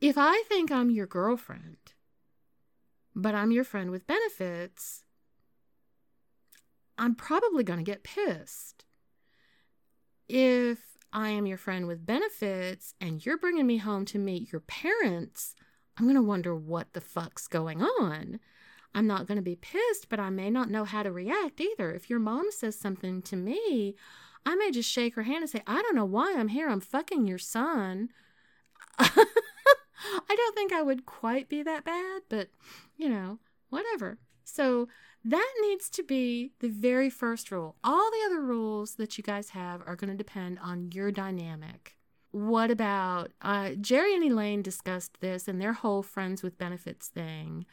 if 0.00 0.16
I 0.16 0.42
think 0.48 0.70
I'm 0.70 0.90
your 0.90 1.06
girlfriend, 1.06 1.76
but 3.14 3.34
I'm 3.34 3.50
your 3.50 3.64
friend 3.64 3.90
with 3.90 4.06
benefits, 4.06 5.02
I'm 6.98 7.14
probably 7.14 7.64
going 7.64 7.78
to 7.78 7.84
get 7.84 8.02
pissed. 8.02 8.84
If 10.28 10.78
I 11.12 11.30
am 11.30 11.46
your 11.46 11.56
friend 11.56 11.86
with 11.86 12.04
benefits 12.04 12.94
and 13.00 13.24
you're 13.24 13.38
bringing 13.38 13.66
me 13.66 13.78
home 13.78 14.04
to 14.06 14.18
meet 14.18 14.52
your 14.52 14.60
parents, 14.60 15.54
I'm 15.96 16.04
going 16.04 16.16
to 16.16 16.22
wonder 16.22 16.54
what 16.54 16.92
the 16.92 17.00
fuck's 17.00 17.48
going 17.48 17.82
on. 17.82 18.40
I'm 18.94 19.06
not 19.06 19.26
going 19.26 19.36
to 19.36 19.42
be 19.42 19.56
pissed, 19.56 20.08
but 20.08 20.20
I 20.20 20.30
may 20.30 20.50
not 20.50 20.70
know 20.70 20.84
how 20.84 21.02
to 21.02 21.12
react 21.12 21.60
either. 21.60 21.92
If 21.92 22.10
your 22.10 22.18
mom 22.18 22.50
says 22.50 22.78
something 22.78 23.22
to 23.22 23.36
me, 23.36 23.94
I 24.44 24.54
may 24.54 24.70
just 24.70 24.90
shake 24.90 25.14
her 25.14 25.22
hand 25.22 25.42
and 25.42 25.50
say, 25.50 25.62
I 25.66 25.82
don't 25.82 25.94
know 25.94 26.04
why 26.04 26.34
I'm 26.36 26.48
here. 26.48 26.68
I'm 26.68 26.80
fucking 26.80 27.26
your 27.26 27.38
son. 27.38 28.08
I 28.98 30.34
don't 30.34 30.54
think 30.54 30.72
I 30.72 30.82
would 30.82 31.06
quite 31.06 31.48
be 31.48 31.62
that 31.62 31.84
bad, 31.84 32.22
but 32.28 32.48
you 32.96 33.08
know, 33.08 33.38
whatever. 33.70 34.18
So 34.44 34.88
that 35.30 35.52
needs 35.60 35.90
to 35.90 36.02
be 36.02 36.52
the 36.60 36.68
very 36.68 37.10
first 37.10 37.50
rule. 37.50 37.76
All 37.84 38.10
the 38.10 38.26
other 38.26 38.40
rules 38.40 38.94
that 38.94 39.18
you 39.18 39.24
guys 39.24 39.50
have 39.50 39.82
are 39.86 39.96
going 39.96 40.10
to 40.10 40.16
depend 40.16 40.58
on 40.62 40.90
your 40.92 41.12
dynamic. 41.12 41.96
What 42.30 42.70
about 42.70 43.32
uh, 43.42 43.70
Jerry 43.80 44.14
and 44.14 44.24
Elaine 44.24 44.62
discussed 44.62 45.20
this 45.20 45.48
and 45.48 45.60
their 45.60 45.72
whole 45.72 46.02
friends 46.02 46.42
with 46.42 46.58
benefits 46.58 47.08
thing? 47.08 47.66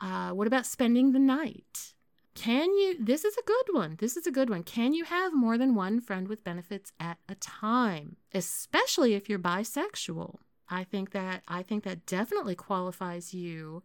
Uh, 0.00 0.30
what 0.30 0.46
about 0.46 0.66
spending 0.66 1.12
the 1.12 1.18
night? 1.18 1.94
Can 2.34 2.74
you, 2.74 2.96
this 2.98 3.24
is 3.24 3.36
a 3.36 3.46
good 3.46 3.66
one. 3.72 3.96
This 4.00 4.16
is 4.16 4.26
a 4.26 4.32
good 4.32 4.50
one. 4.50 4.64
Can 4.64 4.92
you 4.92 5.04
have 5.04 5.32
more 5.32 5.56
than 5.56 5.74
one 5.74 6.00
friend 6.00 6.26
with 6.26 6.42
benefits 6.42 6.92
at 6.98 7.18
a 7.28 7.36
time, 7.36 8.16
especially 8.32 9.14
if 9.14 9.28
you're 9.28 9.38
bisexual? 9.38 10.38
I 10.68 10.84
think 10.84 11.12
that 11.12 11.42
I 11.46 11.62
think 11.62 11.84
that 11.84 12.06
definitely 12.06 12.54
qualifies 12.54 13.34
you 13.34 13.82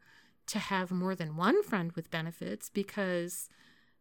to 0.50 0.60
have 0.60 0.92
more 0.92 1.16
than 1.16 1.36
one 1.36 1.64
friend 1.64 1.92
with 1.94 2.12
benefits 2.12 2.70
because 2.70 3.50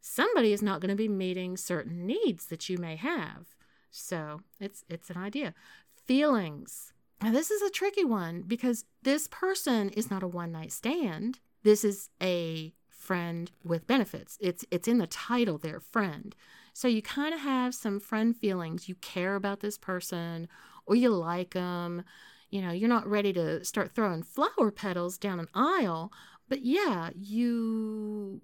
somebody 0.00 0.52
is 0.52 0.62
not 0.62 0.80
going 0.80 0.90
to 0.90 0.96
be 0.96 1.08
meeting 1.08 1.56
certain 1.56 2.06
needs 2.06 2.46
that 2.46 2.68
you 2.68 2.78
may 2.78 2.96
have. 2.96 3.56
So, 3.90 4.40
it's 4.60 4.84
it's 4.88 5.10
an 5.10 5.16
idea. 5.16 5.54
Feelings. 6.06 6.92
Now 7.22 7.32
this 7.32 7.50
is 7.50 7.62
a 7.62 7.70
tricky 7.70 8.04
one 8.04 8.42
because 8.46 8.84
this 9.02 9.28
person 9.28 9.88
is 9.90 10.10
not 10.10 10.22
a 10.22 10.28
one-night 10.28 10.72
stand. 10.72 11.40
This 11.64 11.84
is 11.84 12.10
a 12.22 12.74
friend 12.88 13.50
with 13.64 13.86
benefits. 13.86 14.38
It's 14.40 14.64
it's 14.70 14.88
in 14.88 14.98
the 14.98 15.06
title 15.06 15.58
there, 15.58 15.80
friend. 15.80 16.34
So 16.74 16.86
you 16.86 17.02
kind 17.02 17.34
of 17.34 17.40
have 17.40 17.74
some 17.74 17.98
friend 17.98 18.36
feelings. 18.36 18.88
You 18.88 18.94
care 18.96 19.34
about 19.34 19.60
this 19.60 19.78
person 19.78 20.48
or 20.86 20.94
you 20.94 21.10
like 21.10 21.54
them 21.54 22.04
you 22.50 22.62
know, 22.62 22.70
you're 22.70 22.88
not 22.88 23.06
ready 23.06 23.32
to 23.34 23.64
start 23.64 23.94
throwing 23.94 24.22
flower 24.22 24.70
petals 24.70 25.18
down 25.18 25.38
an 25.38 25.48
aisle, 25.54 26.12
but 26.48 26.64
yeah, 26.64 27.10
you 27.14 28.40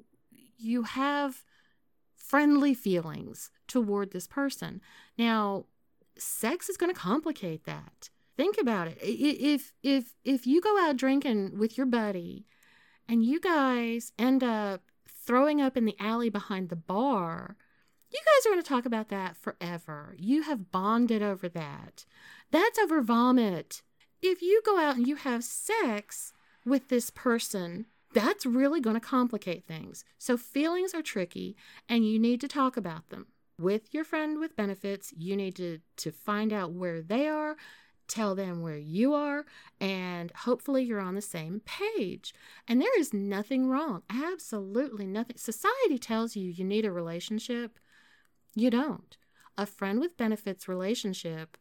you 0.57 0.83
have 0.83 1.45
friendly 2.15 2.75
feelings 2.75 3.51
toward 3.67 4.13
this 4.13 4.27
person. 4.27 4.81
Now, 5.19 5.67
sex 6.17 6.69
is 6.69 6.77
going 6.77 6.93
to 6.93 6.99
complicate 6.99 7.65
that. 7.65 8.11
Think 8.37 8.57
about 8.61 8.89
it. 8.89 8.99
If 9.01 9.73
if 9.83 10.15
if 10.25 10.47
you 10.47 10.61
go 10.61 10.79
out 10.81 10.97
drinking 10.97 11.59
with 11.59 11.77
your 11.77 11.87
buddy 11.87 12.47
and 13.09 13.25
you 13.25 13.41
guys 13.41 14.13
end 14.19 14.43
up 14.43 14.83
throwing 15.09 15.61
up 15.61 15.77
in 15.77 15.85
the 15.85 15.97
alley 16.01 16.31
behind 16.31 16.69
the 16.69 16.77
bar, 16.77 17.57
you 18.11 18.19
guys 18.19 18.47
are 18.47 18.51
going 18.51 18.63
to 18.63 18.69
talk 18.69 18.87
about 18.87 19.09
that 19.09 19.37
forever. 19.37 20.15
You 20.19 20.43
have 20.43 20.71
bonded 20.71 21.23
over 21.23 21.49
that. 21.49 22.05
That's 22.51 22.79
over 22.79 23.01
vomit 23.01 23.83
if 24.25 24.41
you 24.43 24.63
go 24.65 24.79
out 24.79 24.97
and 24.97 25.07
you 25.07 25.17
have 25.17 25.45
sex 25.45 26.33
with 26.65 26.89
this 26.89 27.11
person, 27.11 27.87
that's 28.15 28.47
really 28.47 28.81
going 28.81 28.95
to 28.95 29.01
complicate 29.01 29.67
things. 29.67 30.05
So, 30.19 30.37
feelings 30.37 30.95
are 30.95 31.03
tricky 31.03 31.57
and 31.89 32.07
you 32.07 32.19
need 32.19 32.41
to 32.41 32.49
talk 32.49 32.77
about 32.77 33.11
them. 33.11 33.27
With 33.59 33.93
your 33.93 34.05
friend 34.05 34.41
with 34.41 34.57
benefits, 34.57 35.13
you 35.17 35.37
need 35.37 35.55
to, 35.57 35.79
to 35.99 36.11
find 36.11 36.53
out 36.53 36.73
where 36.73 37.03
they 37.03 37.29
are, 37.29 37.57
tell 38.09 38.35
them 38.35 38.63
where 38.63 38.77
you 38.77 39.15
are, 39.15 39.45
and 39.81 40.33
hopefully 40.33 40.83
you're 40.83 41.01
on 41.01 41.15
the 41.15 41.23
same 41.23 41.61
page. 41.65 42.35
And 42.67 42.81
there 42.81 42.99
is 42.99 43.15
nothing 43.15 43.69
wrong, 43.69 44.03
absolutely 44.11 45.07
nothing. 45.07 45.37
Society 45.37 45.99
tells 45.99 46.37
you 46.37 46.51
you 46.51 46.65
need 46.65 46.85
a 46.85 46.93
relationship, 46.93 47.79
you 48.55 48.71
don't. 48.71 49.17
A 49.57 49.67
friend 49.67 50.01
with 50.01 50.17
benefits 50.17 50.69
relationship 50.69 51.57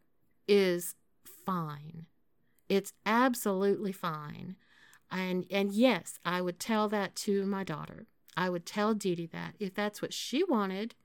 is 0.48 0.96
fine. 1.46 2.08
It's 2.70 2.94
absolutely 3.06 3.92
fine. 3.92 4.56
And 5.14 5.46
and 5.52 5.72
yes, 5.72 6.20
I 6.26 6.42
would 6.42 6.60
tell 6.60 6.90
that 6.90 7.16
to 7.18 7.46
my 7.46 7.64
daughter. 7.64 8.08
I 8.36 8.50
would 8.50 8.66
tell 8.66 8.96
Dee 8.96 9.30
that 9.32 9.54
if 9.60 9.76
that's 9.76 10.02
what 10.02 10.12
she 10.12 10.44
wanted 10.44 10.96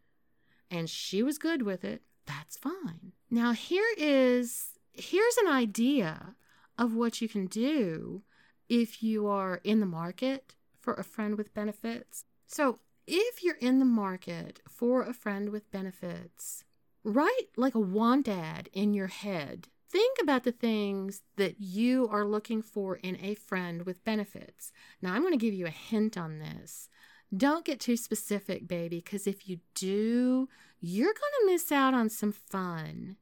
and 0.70 0.88
she 0.88 1.22
was 1.22 1.38
good 1.38 1.62
with 1.62 1.84
it, 1.84 2.02
that's 2.26 2.56
fine. 2.56 3.12
Now 3.30 3.52
here 3.52 3.86
is 3.98 4.70
here's 4.92 5.36
an 5.36 5.48
idea 5.48 6.34
of 6.78 6.94
what 6.94 7.20
you 7.20 7.28
can 7.28 7.46
do 7.46 8.22
if 8.68 9.02
you 9.02 9.26
are 9.26 9.60
in 9.62 9.80
the 9.80 9.86
market 9.86 10.54
for 10.80 10.94
a 10.94 11.04
friend 11.04 11.36
with 11.36 11.52
benefits. 11.52 12.24
So, 12.46 12.78
if 13.06 13.42
you're 13.42 13.56
in 13.56 13.78
the 13.78 13.84
market 13.84 14.60
for 14.68 15.02
a 15.02 15.14
friend 15.14 15.50
with 15.50 15.70
benefits, 15.70 16.64
write 17.04 17.48
like 17.56 17.74
a 17.74 17.80
want 17.80 18.28
ad 18.28 18.68
in 18.72 18.92
your 18.94 19.06
head 19.06 19.68
Think 19.90 20.18
about 20.20 20.44
the 20.44 20.52
things 20.52 21.22
that 21.36 21.60
you 21.60 22.08
are 22.10 22.24
looking 22.24 22.62
for 22.62 22.96
in 22.96 23.16
a 23.22 23.34
friend 23.34 23.86
with 23.86 24.04
benefits. 24.04 24.70
Now, 25.00 25.14
I'm 25.14 25.22
going 25.22 25.32
to 25.32 25.38
give 25.38 25.54
you 25.54 25.66
a 25.66 25.70
hint 25.70 26.18
on 26.18 26.38
this. 26.38 26.88
Don't 27.34 27.64
get 27.64 27.80
too 27.80 27.96
specific, 27.96 28.68
baby, 28.68 28.96
because 28.96 29.26
if 29.26 29.48
you 29.48 29.60
do, 29.74 30.48
you're 30.80 31.06
going 31.06 31.16
to 31.40 31.52
miss 31.52 31.72
out 31.72 31.94
on 31.94 32.08
some 32.10 32.32
fun. 32.32 33.16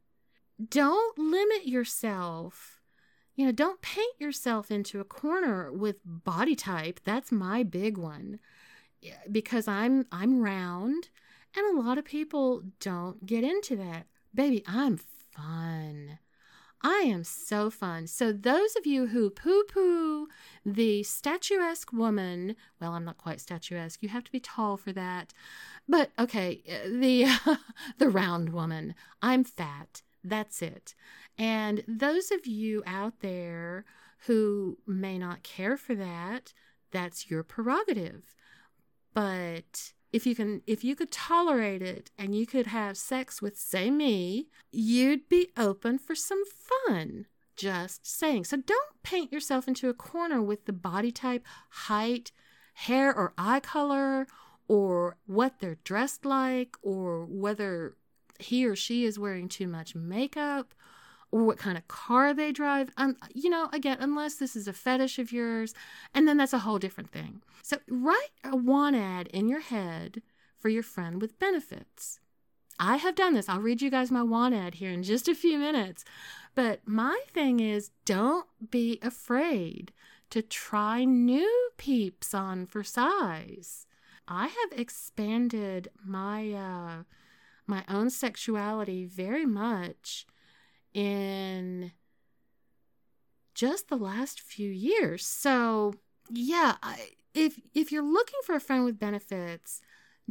Don't 0.68 1.18
limit 1.18 1.66
yourself. 1.66 2.80
You 3.34 3.46
know, 3.46 3.52
don't 3.52 3.82
paint 3.82 4.14
yourself 4.18 4.70
into 4.70 5.00
a 5.00 5.04
corner 5.04 5.70
with 5.70 5.96
body 6.04 6.56
type. 6.56 7.00
That's 7.04 7.30
my 7.30 7.62
big 7.62 7.98
one. 7.98 8.38
Because 9.30 9.68
I'm 9.68 10.06
I'm 10.10 10.40
round 10.40 11.10
and 11.54 11.78
a 11.78 11.80
lot 11.80 11.98
of 11.98 12.04
people 12.04 12.62
don't 12.80 13.24
get 13.24 13.44
into 13.44 13.76
that. 13.76 14.06
Baby, 14.34 14.64
I'm 14.66 14.98
fun. 14.98 16.18
I 16.88 17.00
am 17.00 17.24
so 17.24 17.68
fun. 17.68 18.06
So, 18.06 18.30
those 18.30 18.76
of 18.76 18.86
you 18.86 19.08
who 19.08 19.28
poo 19.28 19.64
poo 19.64 20.28
the 20.64 21.02
statuesque 21.02 21.92
woman, 21.92 22.54
well, 22.80 22.92
I'm 22.92 23.04
not 23.04 23.18
quite 23.18 23.40
statuesque. 23.40 24.04
You 24.04 24.08
have 24.10 24.22
to 24.22 24.30
be 24.30 24.38
tall 24.38 24.76
for 24.76 24.92
that. 24.92 25.32
But 25.88 26.12
okay, 26.16 26.62
uh, 26.68 26.88
the 26.88 27.26
the 27.98 28.08
round 28.08 28.50
woman. 28.50 28.94
I'm 29.20 29.42
fat. 29.42 30.02
That's 30.22 30.62
it. 30.62 30.94
And 31.36 31.82
those 31.88 32.30
of 32.30 32.46
you 32.46 32.84
out 32.86 33.18
there 33.18 33.84
who 34.26 34.78
may 34.86 35.18
not 35.18 35.42
care 35.42 35.76
for 35.76 35.96
that, 35.96 36.52
that's 36.92 37.28
your 37.28 37.42
prerogative. 37.42 38.36
But 39.12 39.92
if 40.16 40.26
you 40.26 40.34
can 40.34 40.62
if 40.66 40.82
you 40.82 40.96
could 40.96 41.10
tolerate 41.10 41.82
it 41.82 42.10
and 42.16 42.34
you 42.34 42.46
could 42.46 42.68
have 42.68 42.96
sex 42.96 43.42
with 43.42 43.58
say 43.58 43.90
me 43.90 44.48
you'd 44.72 45.28
be 45.28 45.50
open 45.58 45.98
for 45.98 46.14
some 46.14 46.42
fun. 46.46 47.26
Just 47.54 48.06
saying. 48.06 48.44
So 48.44 48.56
don't 48.56 49.02
paint 49.02 49.30
yourself 49.32 49.68
into 49.68 49.88
a 49.90 49.94
corner 49.94 50.40
with 50.42 50.64
the 50.64 50.72
body 50.72 51.10
type 51.10 51.44
height 51.70 52.32
hair 52.74 53.14
or 53.14 53.34
eye 53.36 53.60
color 53.60 54.26
or 54.68 55.16
what 55.26 55.60
they're 55.60 55.78
dressed 55.84 56.24
like 56.24 56.76
or 56.82 57.26
whether 57.26 57.96
he 58.38 58.66
or 58.66 58.74
she 58.74 59.04
is 59.04 59.18
wearing 59.18 59.48
too 59.48 59.68
much 59.68 59.94
makeup 59.94 60.72
or 61.36 61.44
what 61.44 61.58
kind 61.58 61.76
of 61.76 61.86
car 61.86 62.32
they 62.32 62.50
drive. 62.50 62.90
Um, 62.96 63.14
you 63.34 63.50
know, 63.50 63.68
again, 63.70 63.98
unless 64.00 64.36
this 64.36 64.56
is 64.56 64.66
a 64.66 64.72
fetish 64.72 65.18
of 65.18 65.32
yours, 65.32 65.74
and 66.14 66.26
then 66.26 66.38
that's 66.38 66.54
a 66.54 66.60
whole 66.60 66.78
different 66.78 67.10
thing. 67.10 67.42
So 67.62 67.76
write 67.90 68.30
a 68.42 68.56
want 68.56 68.96
ad 68.96 69.26
in 69.26 69.46
your 69.46 69.60
head 69.60 70.22
for 70.58 70.70
your 70.70 70.82
friend 70.82 71.20
with 71.20 71.38
benefits. 71.38 72.20
I 72.80 72.96
have 72.96 73.14
done 73.14 73.34
this. 73.34 73.50
I'll 73.50 73.60
read 73.60 73.82
you 73.82 73.90
guys 73.90 74.10
my 74.10 74.22
want 74.22 74.54
ad 74.54 74.76
here 74.76 74.90
in 74.90 75.02
just 75.02 75.28
a 75.28 75.34
few 75.34 75.58
minutes. 75.58 76.06
But 76.54 76.80
my 76.86 77.20
thing 77.34 77.60
is 77.60 77.90
don't 78.06 78.46
be 78.70 78.98
afraid 79.02 79.92
to 80.30 80.40
try 80.40 81.04
new 81.04 81.70
peeps 81.76 82.32
on 82.32 82.64
for 82.64 82.82
size. 82.82 83.86
I 84.26 84.46
have 84.46 84.78
expanded 84.78 85.88
my 86.02 86.50
uh, 86.52 87.02
my 87.66 87.84
own 87.90 88.08
sexuality 88.08 89.04
very 89.04 89.44
much 89.44 90.26
in 90.96 91.92
just 93.54 93.88
the 93.88 93.96
last 93.96 94.40
few 94.40 94.70
years. 94.70 95.26
So, 95.26 95.94
yeah, 96.30 96.76
if 97.34 97.60
if 97.74 97.92
you're 97.92 98.02
looking 98.02 98.40
for 98.44 98.54
a 98.54 98.60
friend 98.60 98.84
with 98.84 98.98
benefits, 98.98 99.82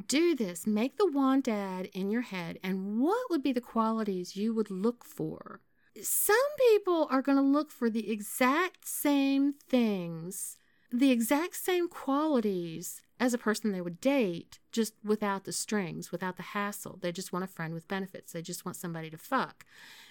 do 0.07 0.35
this. 0.35 0.65
Make 0.65 0.97
the 0.97 1.09
want 1.09 1.47
ad 1.47 1.89
in 1.93 2.09
your 2.09 2.23
head 2.23 2.59
and 2.63 2.99
what 2.99 3.29
would 3.29 3.43
be 3.43 3.53
the 3.53 3.61
qualities 3.61 4.35
you 4.35 4.53
would 4.55 4.71
look 4.71 5.05
for? 5.05 5.61
Some 6.01 6.35
people 6.71 7.07
are 7.09 7.21
going 7.21 7.37
to 7.37 7.43
look 7.43 7.71
for 7.71 7.89
the 7.89 8.11
exact 8.11 8.85
same 8.85 9.53
things, 9.69 10.57
the 10.91 11.11
exact 11.11 11.55
same 11.55 11.87
qualities 11.87 13.01
as 13.17 13.33
a 13.33 13.37
person 13.37 13.71
they 13.71 13.79
would 13.79 14.01
date, 14.01 14.59
just 14.73 14.93
without 15.03 15.45
the 15.45 15.53
strings, 15.53 16.11
without 16.11 16.35
the 16.35 16.43
hassle. 16.43 16.99
They 17.01 17.13
just 17.13 17.31
want 17.31 17.45
a 17.45 17.47
friend 17.47 17.73
with 17.73 17.87
benefits. 17.87 18.33
They 18.33 18.41
just 18.41 18.65
want 18.65 18.75
somebody 18.75 19.09
to 19.09 19.17
fuck. 19.17 19.63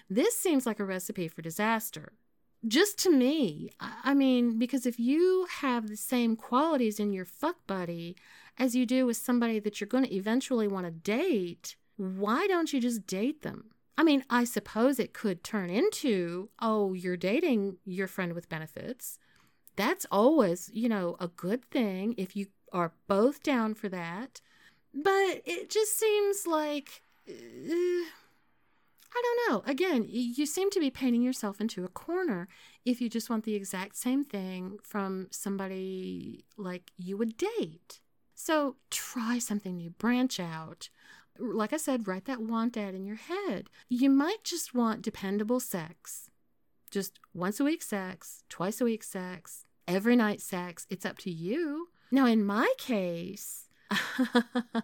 This 0.09 0.37
seems 0.37 0.65
like 0.65 0.79
a 0.79 0.85
recipe 0.85 1.27
for 1.27 1.41
disaster. 1.41 2.13
Just 2.67 2.97
to 2.99 3.11
me, 3.11 3.69
I 3.79 4.13
mean, 4.13 4.57
because 4.57 4.85
if 4.85 4.99
you 4.99 5.47
have 5.59 5.87
the 5.87 5.97
same 5.97 6.35
qualities 6.35 6.99
in 6.99 7.13
your 7.13 7.25
fuck 7.25 7.57
buddy 7.67 8.15
as 8.57 8.75
you 8.75 8.85
do 8.85 9.05
with 9.05 9.17
somebody 9.17 9.59
that 9.59 9.79
you're 9.79 9.87
going 9.87 10.05
to 10.05 10.15
eventually 10.15 10.67
want 10.67 10.85
to 10.85 10.91
date, 10.91 11.75
why 11.97 12.47
don't 12.47 12.73
you 12.73 12.79
just 12.79 13.05
date 13.05 13.43
them? 13.43 13.71
I 13.97 14.03
mean, 14.03 14.23
I 14.29 14.43
suppose 14.43 14.99
it 14.99 15.13
could 15.13 15.43
turn 15.43 15.69
into, 15.69 16.49
oh, 16.59 16.93
you're 16.93 17.17
dating 17.17 17.77
your 17.85 18.07
friend 18.07 18.33
with 18.33 18.49
benefits. 18.49 19.19
That's 19.75 20.05
always, 20.11 20.69
you 20.73 20.89
know, 20.89 21.15
a 21.19 21.27
good 21.27 21.63
thing 21.65 22.15
if 22.17 22.35
you 22.35 22.47
are 22.71 22.93
both 23.07 23.43
down 23.43 23.73
for 23.73 23.89
that. 23.89 24.41
But 24.93 25.41
it 25.45 25.69
just 25.69 25.97
seems 25.97 26.47
like. 26.47 27.01
Uh, 27.29 28.05
I 29.15 29.21
don't 29.23 29.49
know. 29.49 29.63
Again, 29.65 30.05
you 30.09 30.45
seem 30.45 30.69
to 30.71 30.79
be 30.79 30.89
painting 30.89 31.21
yourself 31.21 31.61
into 31.61 31.85
a 31.85 31.89
corner 31.89 32.49
if 32.83 32.99
you 32.99 33.09
just 33.09 33.29
want 33.29 33.45
the 33.45 33.55
exact 33.55 33.95
same 33.95 34.25
thing 34.25 34.77
from 34.83 35.27
somebody 35.31 36.43
like 36.57 36.91
you 36.97 37.15
would 37.15 37.37
date. 37.37 38.01
So 38.33 38.75
try 38.91 39.39
something 39.39 39.77
new, 39.77 39.91
branch 39.91 40.39
out. 40.39 40.89
Like 41.39 41.71
I 41.71 41.77
said, 41.77 42.07
write 42.07 42.25
that 42.25 42.41
want 42.41 42.75
ad 42.75 42.93
in 42.93 43.05
your 43.05 43.15
head. 43.15 43.69
You 43.87 44.09
might 44.09 44.43
just 44.43 44.73
want 44.73 45.01
dependable 45.01 45.61
sex. 45.61 46.29
Just 46.91 47.19
once 47.33 47.59
a 47.59 47.63
week 47.63 47.83
sex, 47.83 48.43
twice 48.49 48.81
a 48.81 48.85
week 48.85 49.03
sex, 49.03 49.65
every 49.87 50.15
night 50.17 50.41
sex. 50.41 50.85
It's 50.89 51.05
up 51.05 51.17
to 51.19 51.31
you. 51.31 51.87
Now, 52.11 52.25
in 52.25 52.45
my 52.45 52.71
case, 52.77 53.64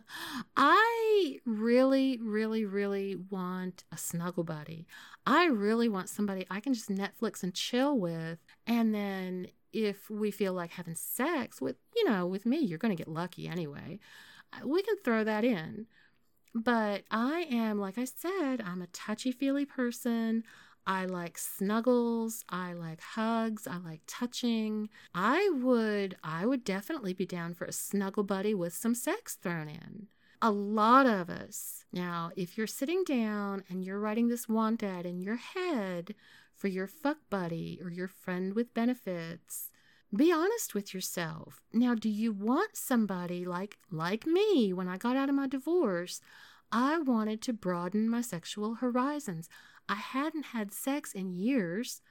I 0.57 1.39
really, 1.45 2.19
really, 2.21 2.65
really 2.65 3.15
want 3.15 3.83
a 3.91 3.97
snuggle 3.97 4.43
buddy. 4.43 4.87
I 5.25 5.45
really 5.45 5.89
want 5.89 6.09
somebody 6.09 6.45
I 6.49 6.59
can 6.59 6.73
just 6.73 6.89
Netflix 6.89 7.43
and 7.43 7.53
chill 7.53 7.97
with. 7.97 8.39
And 8.67 8.93
then 8.93 9.47
if 9.73 10.09
we 10.09 10.31
feel 10.31 10.53
like 10.53 10.71
having 10.71 10.95
sex 10.95 11.61
with, 11.61 11.77
you 11.95 12.09
know, 12.09 12.25
with 12.25 12.45
me, 12.45 12.59
you're 12.59 12.77
going 12.77 12.95
to 12.95 13.01
get 13.01 13.11
lucky 13.11 13.47
anyway. 13.47 13.99
Uh, 14.53 14.67
we 14.67 14.81
can 14.81 14.95
throw 15.03 15.23
that 15.23 15.43
in. 15.43 15.87
But 16.53 17.03
I 17.09 17.47
am, 17.49 17.79
like 17.79 17.97
I 17.97 18.05
said, 18.05 18.61
I'm 18.61 18.81
a 18.81 18.87
touchy 18.87 19.31
feely 19.31 19.65
person. 19.65 20.43
I 20.85 21.05
like 21.05 21.37
snuggles, 21.37 22.43
I 22.49 22.73
like 22.73 23.01
hugs, 23.01 23.67
I 23.67 23.77
like 23.77 24.01
touching. 24.07 24.89
I 25.13 25.49
would 25.61 26.15
I 26.23 26.45
would 26.45 26.63
definitely 26.63 27.13
be 27.13 27.25
down 27.25 27.53
for 27.53 27.65
a 27.65 27.71
snuggle 27.71 28.23
buddy 28.23 28.53
with 28.53 28.73
some 28.73 28.95
sex 28.95 29.35
thrown 29.35 29.69
in. 29.69 30.07
A 30.41 30.49
lot 30.49 31.05
of 31.05 31.29
us. 31.29 31.85
Now, 31.93 32.31
if 32.35 32.57
you're 32.57 32.65
sitting 32.65 33.03
down 33.03 33.63
and 33.69 33.83
you're 33.83 33.99
writing 33.99 34.27
this 34.27 34.49
want 34.49 34.81
ad 34.81 35.05
in 35.05 35.21
your 35.21 35.35
head 35.35 36.15
for 36.55 36.67
your 36.67 36.87
fuck 36.87 37.17
buddy 37.29 37.79
or 37.83 37.91
your 37.91 38.07
friend 38.07 38.55
with 38.55 38.73
benefits, 38.73 39.69
be 40.15 40.31
honest 40.31 40.73
with 40.73 40.93
yourself. 40.93 41.61
Now, 41.71 41.93
do 41.93 42.09
you 42.09 42.33
want 42.33 42.75
somebody 42.75 43.45
like 43.45 43.77
like 43.91 44.25
me 44.25 44.73
when 44.73 44.87
I 44.87 44.97
got 44.97 45.15
out 45.15 45.29
of 45.29 45.35
my 45.35 45.47
divorce? 45.47 46.21
I 46.71 46.97
wanted 46.99 47.41
to 47.43 47.53
broaden 47.53 48.09
my 48.09 48.21
sexual 48.21 48.75
horizons. 48.75 49.49
I 49.89 49.95
hadn't 49.95 50.45
had 50.47 50.73
sex 50.73 51.13
in 51.13 51.33
years. 51.33 52.01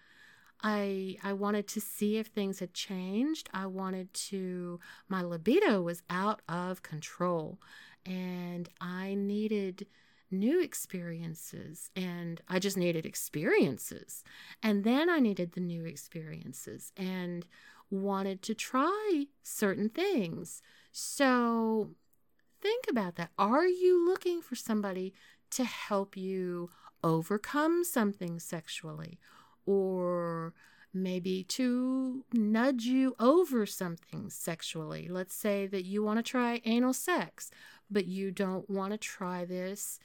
I 0.63 1.17
I 1.23 1.33
wanted 1.33 1.67
to 1.69 1.81
see 1.81 2.19
if 2.19 2.27
things 2.27 2.59
had 2.59 2.75
changed. 2.75 3.49
I 3.53 3.67
wanted 3.67 4.13
to 4.15 4.81
my 5.09 5.23
libido 5.23 5.83
was 5.83 6.03
out 6.11 6.43
of 6.49 6.83
control 6.83 7.59
and 8.05 8.69
I 8.81 9.15
needed 9.15 9.87
new 10.31 10.63
experiences 10.63 11.91
and 11.97 12.41
I 12.49 12.59
just 12.59 12.77
needed 12.77 13.07
experiences. 13.07 14.23
And 14.63 14.85
then 14.85 15.11
I 15.11 15.19
needed 15.19 15.53
the 15.53 15.61
new 15.61 15.85
experiences 15.85 16.93
and 16.97 17.47
wanted 17.91 18.43
to 18.43 18.55
try 18.55 19.27
certain 19.43 19.89
things. 19.89 20.63
So 20.93 21.91
think 22.61 22.85
about 22.89 23.17
that. 23.17 23.31
Are 23.39 23.67
you 23.67 24.07
looking 24.07 24.41
for 24.41 24.55
somebody 24.55 25.13
to 25.51 25.65
help 25.65 26.17
you 26.17 26.71
overcome 27.03 27.85
something 27.85 28.39
sexually 28.39 29.19
or 29.67 30.53
maybe 30.93 31.45
to 31.45 32.25
nudge 32.33 32.85
you 32.85 33.15
over 33.21 33.65
something 33.67 34.29
sexually. 34.31 35.09
Let's 35.09 35.35
say 35.35 35.67
that 35.67 35.85
you 35.85 36.03
want 36.03 36.19
to 36.19 36.23
try 36.23 36.61
anal 36.65 36.93
sex, 36.93 37.51
but 37.91 38.07
you 38.07 38.31
don't 38.31 38.69
want 38.69 38.93
to 38.93 38.99
try 38.99 39.45
this 39.45 39.99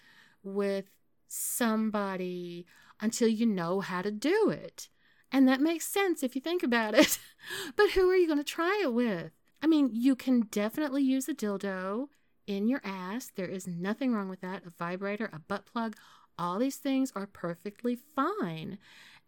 with 0.44 0.86
somebody 1.28 2.66
until 3.02 3.28
you 3.28 3.46
know 3.46 3.82
how 3.82 4.02
to 4.02 4.12
do 4.12 4.50
it. 4.50 4.90
And 5.32 5.48
that 5.48 5.60
makes 5.60 5.88
sense 5.88 6.24
if 6.24 6.36
you 6.36 6.42
think 6.42 6.64
about 6.64 6.94
it. 6.94 7.18
but 7.76 7.92
who 7.92 8.10
are 8.10 8.16
you 8.16 8.28
going 8.28 8.40
to 8.40 8.44
try 8.44 8.82
it 8.84 8.94
with? 8.94 9.32
I 9.62 9.68
mean, 9.68 9.90
you 9.92 10.16
can 10.16 10.42
definitely 10.52 11.04
use 11.04 11.28
a 11.28 11.34
dildo 11.34 12.08
in 12.46 12.68
your 12.68 12.82
ass. 12.84 13.32
There 13.36 13.48
is 13.48 13.68
nothing 13.68 14.14
wrong 14.14 14.30
with 14.30 14.42
that. 14.42 14.64
A 14.66 14.70
vibrator, 14.70 15.30
a 15.34 15.40
butt 15.40 15.66
plug, 15.66 15.96
all 16.38 16.60
these 16.60 16.78
things 16.78 17.12
are 17.16 17.28
perfectly 17.28 17.98
fine. 18.16 18.78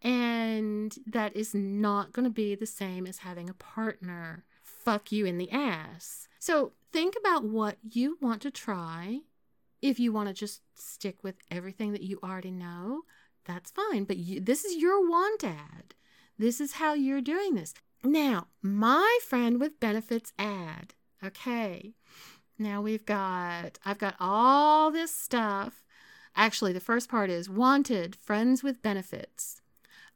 And 0.02 0.96
that 1.06 1.34
is 1.34 1.54
not 1.54 2.12
going 2.12 2.24
to 2.24 2.30
be 2.30 2.54
the 2.54 2.66
same 2.66 3.06
as 3.06 3.18
having 3.18 3.50
a 3.50 3.54
partner 3.54 4.44
fuck 4.62 5.10
you 5.10 5.26
in 5.26 5.38
the 5.38 5.50
ass. 5.50 6.28
So 6.38 6.72
think 6.92 7.14
about 7.18 7.44
what 7.44 7.76
you 7.82 8.16
want 8.20 8.42
to 8.42 8.50
try. 8.50 9.20
If 9.82 9.98
you 9.98 10.12
want 10.12 10.28
to 10.28 10.34
just 10.34 10.62
stick 10.74 11.22
with 11.22 11.36
everything 11.50 11.92
that 11.92 12.02
you 12.02 12.18
already 12.22 12.50
know, 12.50 13.02
that's 13.44 13.70
fine. 13.70 14.04
But 14.04 14.18
you, 14.18 14.40
this 14.40 14.64
is 14.64 14.76
your 14.76 15.08
want 15.08 15.44
ad. 15.44 15.94
This 16.38 16.60
is 16.60 16.74
how 16.74 16.94
you're 16.94 17.20
doing 17.20 17.54
this. 17.54 17.74
Now, 18.04 18.46
my 18.62 19.18
friend 19.26 19.60
with 19.60 19.80
benefits 19.80 20.32
ad. 20.38 20.94
Okay. 21.24 21.94
Now 22.58 22.80
we've 22.80 23.06
got, 23.06 23.78
I've 23.84 23.98
got 23.98 24.14
all 24.20 24.90
this 24.90 25.14
stuff 25.14 25.84
Actually, 26.36 26.72
the 26.72 26.80
first 26.80 27.08
part 27.08 27.30
is 27.30 27.48
wanted, 27.48 28.16
friends 28.16 28.62
with 28.62 28.82
benefits. 28.82 29.60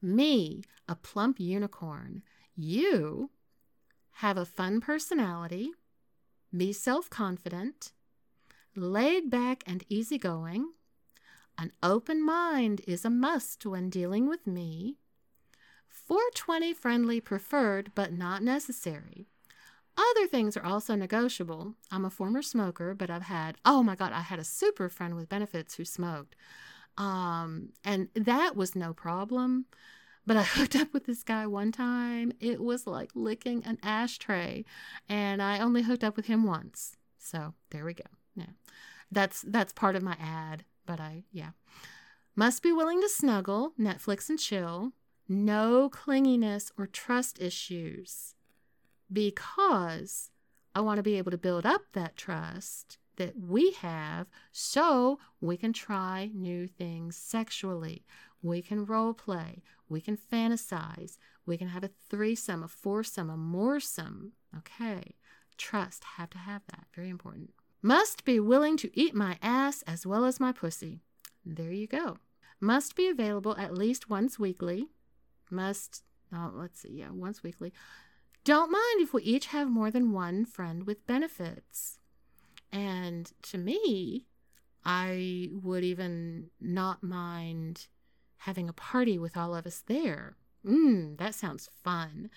Me, 0.00 0.62
a 0.88 0.94
plump 0.94 1.38
unicorn. 1.38 2.22
You 2.54 3.30
have 4.16 4.36
a 4.36 4.44
fun 4.44 4.80
personality. 4.80 5.70
Be 6.56 6.72
self 6.72 7.08
confident. 7.08 7.92
Laid 8.74 9.30
back 9.30 9.62
and 9.66 9.84
easygoing. 9.88 10.72
An 11.58 11.72
open 11.82 12.24
mind 12.24 12.80
is 12.86 13.04
a 13.04 13.10
must 13.10 13.66
when 13.66 13.90
dealing 13.90 14.28
with 14.28 14.46
me. 14.46 14.96
420 15.88 16.72
friendly 16.74 17.20
preferred 17.20 17.92
but 17.94 18.12
not 18.12 18.42
necessary. 18.42 19.28
Other 19.96 20.26
things 20.26 20.56
are 20.56 20.64
also 20.64 20.94
negotiable. 20.94 21.74
I'm 21.90 22.04
a 22.04 22.10
former 22.10 22.40
smoker, 22.42 22.94
but 22.94 23.10
I've 23.10 23.22
had, 23.22 23.58
oh 23.64 23.82
my 23.82 23.94
God, 23.94 24.12
I 24.12 24.20
had 24.20 24.38
a 24.38 24.44
super 24.44 24.88
friend 24.88 25.14
with 25.14 25.28
benefits 25.28 25.74
who 25.74 25.84
smoked. 25.84 26.34
Um, 26.96 27.70
and 27.84 28.08
that 28.14 28.56
was 28.56 28.74
no 28.74 28.94
problem. 28.94 29.66
But 30.26 30.36
I 30.36 30.42
hooked 30.44 30.76
up 30.76 30.94
with 30.94 31.04
this 31.04 31.22
guy 31.22 31.46
one 31.46 31.72
time. 31.72 32.32
It 32.40 32.60
was 32.60 32.86
like 32.86 33.10
licking 33.14 33.64
an 33.64 33.78
ashtray. 33.82 34.64
And 35.08 35.42
I 35.42 35.58
only 35.58 35.82
hooked 35.82 36.04
up 36.04 36.16
with 36.16 36.26
him 36.26 36.44
once. 36.44 36.96
So 37.18 37.54
there 37.70 37.84
we 37.84 37.94
go. 37.94 38.04
Yeah. 38.34 38.46
That's 39.10 39.42
that's 39.42 39.74
part 39.74 39.94
of 39.94 40.02
my 40.02 40.16
ad. 40.18 40.64
But 40.86 41.00
I 41.00 41.24
yeah. 41.32 41.50
Must 42.34 42.62
be 42.62 42.72
willing 42.72 43.02
to 43.02 43.10
snuggle, 43.10 43.74
Netflix 43.78 44.30
and 44.30 44.38
chill. 44.38 44.92
No 45.28 45.90
clinginess 45.90 46.72
or 46.78 46.86
trust 46.86 47.40
issues 47.40 48.34
because 49.12 50.30
I 50.74 50.80
want 50.80 50.98
to 50.98 51.02
be 51.02 51.18
able 51.18 51.30
to 51.30 51.38
build 51.38 51.66
up 51.66 51.82
that 51.92 52.16
trust 52.16 52.98
that 53.16 53.34
we 53.38 53.72
have 53.72 54.26
so 54.52 55.18
we 55.40 55.56
can 55.56 55.72
try 55.72 56.30
new 56.34 56.66
things 56.66 57.16
sexually. 57.16 58.04
We 58.42 58.62
can 58.62 58.86
role 58.86 59.14
play. 59.14 59.62
We 59.88 60.00
can 60.00 60.16
fantasize. 60.16 61.18
We 61.44 61.56
can 61.56 61.68
have 61.68 61.84
a 61.84 61.90
threesome, 62.08 62.62
a 62.62 62.68
foursome, 62.68 63.30
a 63.30 63.36
moresome. 63.36 64.30
Okay. 64.56 65.16
Trust, 65.58 66.04
have 66.16 66.30
to 66.30 66.38
have 66.38 66.62
that. 66.70 66.86
Very 66.94 67.10
important. 67.10 67.50
Must 67.82 68.24
be 68.24 68.40
willing 68.40 68.76
to 68.78 68.90
eat 68.98 69.14
my 69.14 69.38
ass 69.42 69.82
as 69.82 70.06
well 70.06 70.24
as 70.24 70.40
my 70.40 70.52
pussy. 70.52 71.00
There 71.44 71.72
you 71.72 71.86
go. 71.86 72.18
Must 72.60 72.94
be 72.94 73.08
available 73.08 73.56
at 73.56 73.76
least 73.76 74.08
once 74.08 74.38
weekly. 74.38 74.88
Must, 75.50 76.02
oh, 76.32 76.52
let's 76.54 76.80
see, 76.80 76.92
yeah, 76.92 77.10
once 77.10 77.42
weekly. 77.42 77.72
Don't 78.44 78.72
mind 78.72 79.00
if 79.00 79.14
we 79.14 79.22
each 79.22 79.46
have 79.46 79.68
more 79.68 79.90
than 79.90 80.12
one 80.12 80.44
friend 80.44 80.84
with 80.84 81.06
benefits. 81.06 81.98
And 82.72 83.30
to 83.42 83.58
me, 83.58 84.26
I 84.84 85.50
would 85.52 85.84
even 85.84 86.50
not 86.60 87.02
mind 87.02 87.86
having 88.38 88.68
a 88.68 88.72
party 88.72 89.18
with 89.18 89.36
all 89.36 89.54
of 89.54 89.66
us 89.66 89.84
there. 89.86 90.36
Mmm, 90.66 91.16
that 91.18 91.34
sounds 91.34 91.70
fun. 91.84 92.30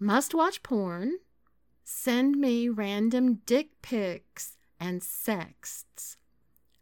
Must 0.00 0.34
watch 0.34 0.62
porn. 0.62 1.18
Send 1.84 2.36
me 2.36 2.68
random 2.68 3.36
dick 3.46 3.80
pics 3.82 4.56
and 4.80 5.02
sexts. 5.02 6.16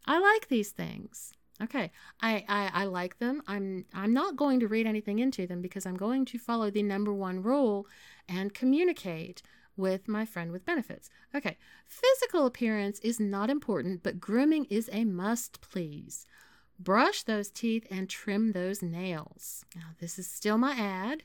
I 0.05 0.19
like 0.19 0.47
these 0.47 0.71
things. 0.71 1.33
Okay, 1.61 1.91
I, 2.21 2.45
I, 2.47 2.69
I 2.73 2.85
like 2.85 3.17
them. 3.17 3.41
I'm 3.47 3.85
I'm 3.93 4.13
not 4.13 4.35
going 4.35 4.59
to 4.59 4.67
read 4.67 4.85
anything 4.85 5.17
into 5.17 5.47
them 5.47 5.61
because 5.61 5.87
I'm 5.87 5.97
going 5.97 6.25
to 6.25 6.37
follow 6.37 6.69
the 6.69 6.83
number 6.83 7.11
one 7.11 7.41
rule 7.41 7.87
and 8.29 8.53
communicate 8.53 9.41
with 9.75 10.07
my 10.07 10.25
friend 10.25 10.51
with 10.51 10.65
benefits. 10.65 11.09
Okay, 11.33 11.57
physical 11.87 12.45
appearance 12.45 12.99
is 12.99 13.19
not 13.19 13.49
important, 13.49 14.03
but 14.03 14.19
grooming 14.19 14.65
is 14.65 14.89
a 14.91 15.03
must, 15.05 15.61
please. 15.61 16.27
Brush 16.79 17.23
those 17.23 17.49
teeth 17.49 17.87
and 17.89 18.07
trim 18.07 18.51
those 18.51 18.83
nails. 18.83 19.65
Now, 19.75 19.89
this 19.99 20.19
is 20.19 20.29
still 20.29 20.57
my 20.57 20.73
ad. 20.73 21.23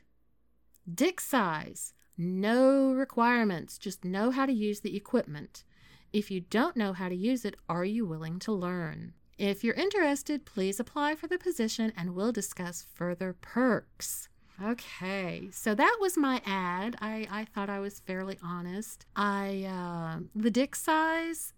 Dick 0.93 1.21
size, 1.21 1.93
no 2.17 2.93
requirements, 2.93 3.79
just 3.79 4.05
know 4.05 4.31
how 4.31 4.47
to 4.47 4.53
use 4.53 4.81
the 4.81 4.97
equipment. 4.97 5.65
If 6.13 6.31
you 6.31 6.41
don't 6.41 6.77
know 6.77 6.93
how 6.93 7.09
to 7.09 7.15
use 7.15 7.45
it, 7.45 7.57
are 7.69 7.85
you 7.85 8.07
willing 8.07 8.39
to 8.41 8.53
learn? 8.53 9.15
If 9.39 9.65
you're 9.65 9.75
interested, 9.75 10.45
please 10.45 10.79
apply 10.79 11.15
for 11.17 11.27
the 11.27 11.39
position 11.39 11.93
and 11.97 12.15
we'll 12.15 12.33
discuss 12.33 12.87
further 12.95 13.35
perks. 13.41 14.29
Okay, 14.63 15.49
so 15.51 15.75
that 15.75 15.97
was 16.01 16.17
my 16.17 16.41
ad. 16.47 16.97
I, 17.01 17.27
I 17.31 17.47
thought 17.47 17.71
I 17.71 17.81
was 17.81 18.01
fairly 18.01 18.39
honest. 18.43 19.07
I 19.17 19.65
uh, 19.69 20.21
the 20.37 20.51
dick 20.51 20.77
size, 20.77 21.55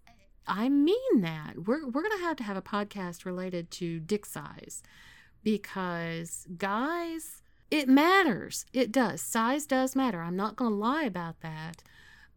I 0.47 0.69
mean 0.69 1.21
that. 1.21 1.67
We're 1.67 1.87
we're 1.87 2.01
gonna 2.01 2.23
have 2.23 2.37
to 2.37 2.43
have 2.43 2.57
a 2.57 2.61
podcast 2.61 3.25
related 3.25 3.69
to 3.71 3.99
dick 3.99 4.25
size 4.25 4.81
because 5.43 6.47
guys, 6.57 7.43
it 7.69 7.87
matters. 7.87 8.65
It 8.73 8.91
does. 8.91 9.21
Size 9.21 9.65
does 9.65 9.95
matter. 9.95 10.21
I'm 10.21 10.35
not 10.35 10.55
gonna 10.55 10.75
lie 10.75 11.03
about 11.03 11.41
that. 11.41 11.83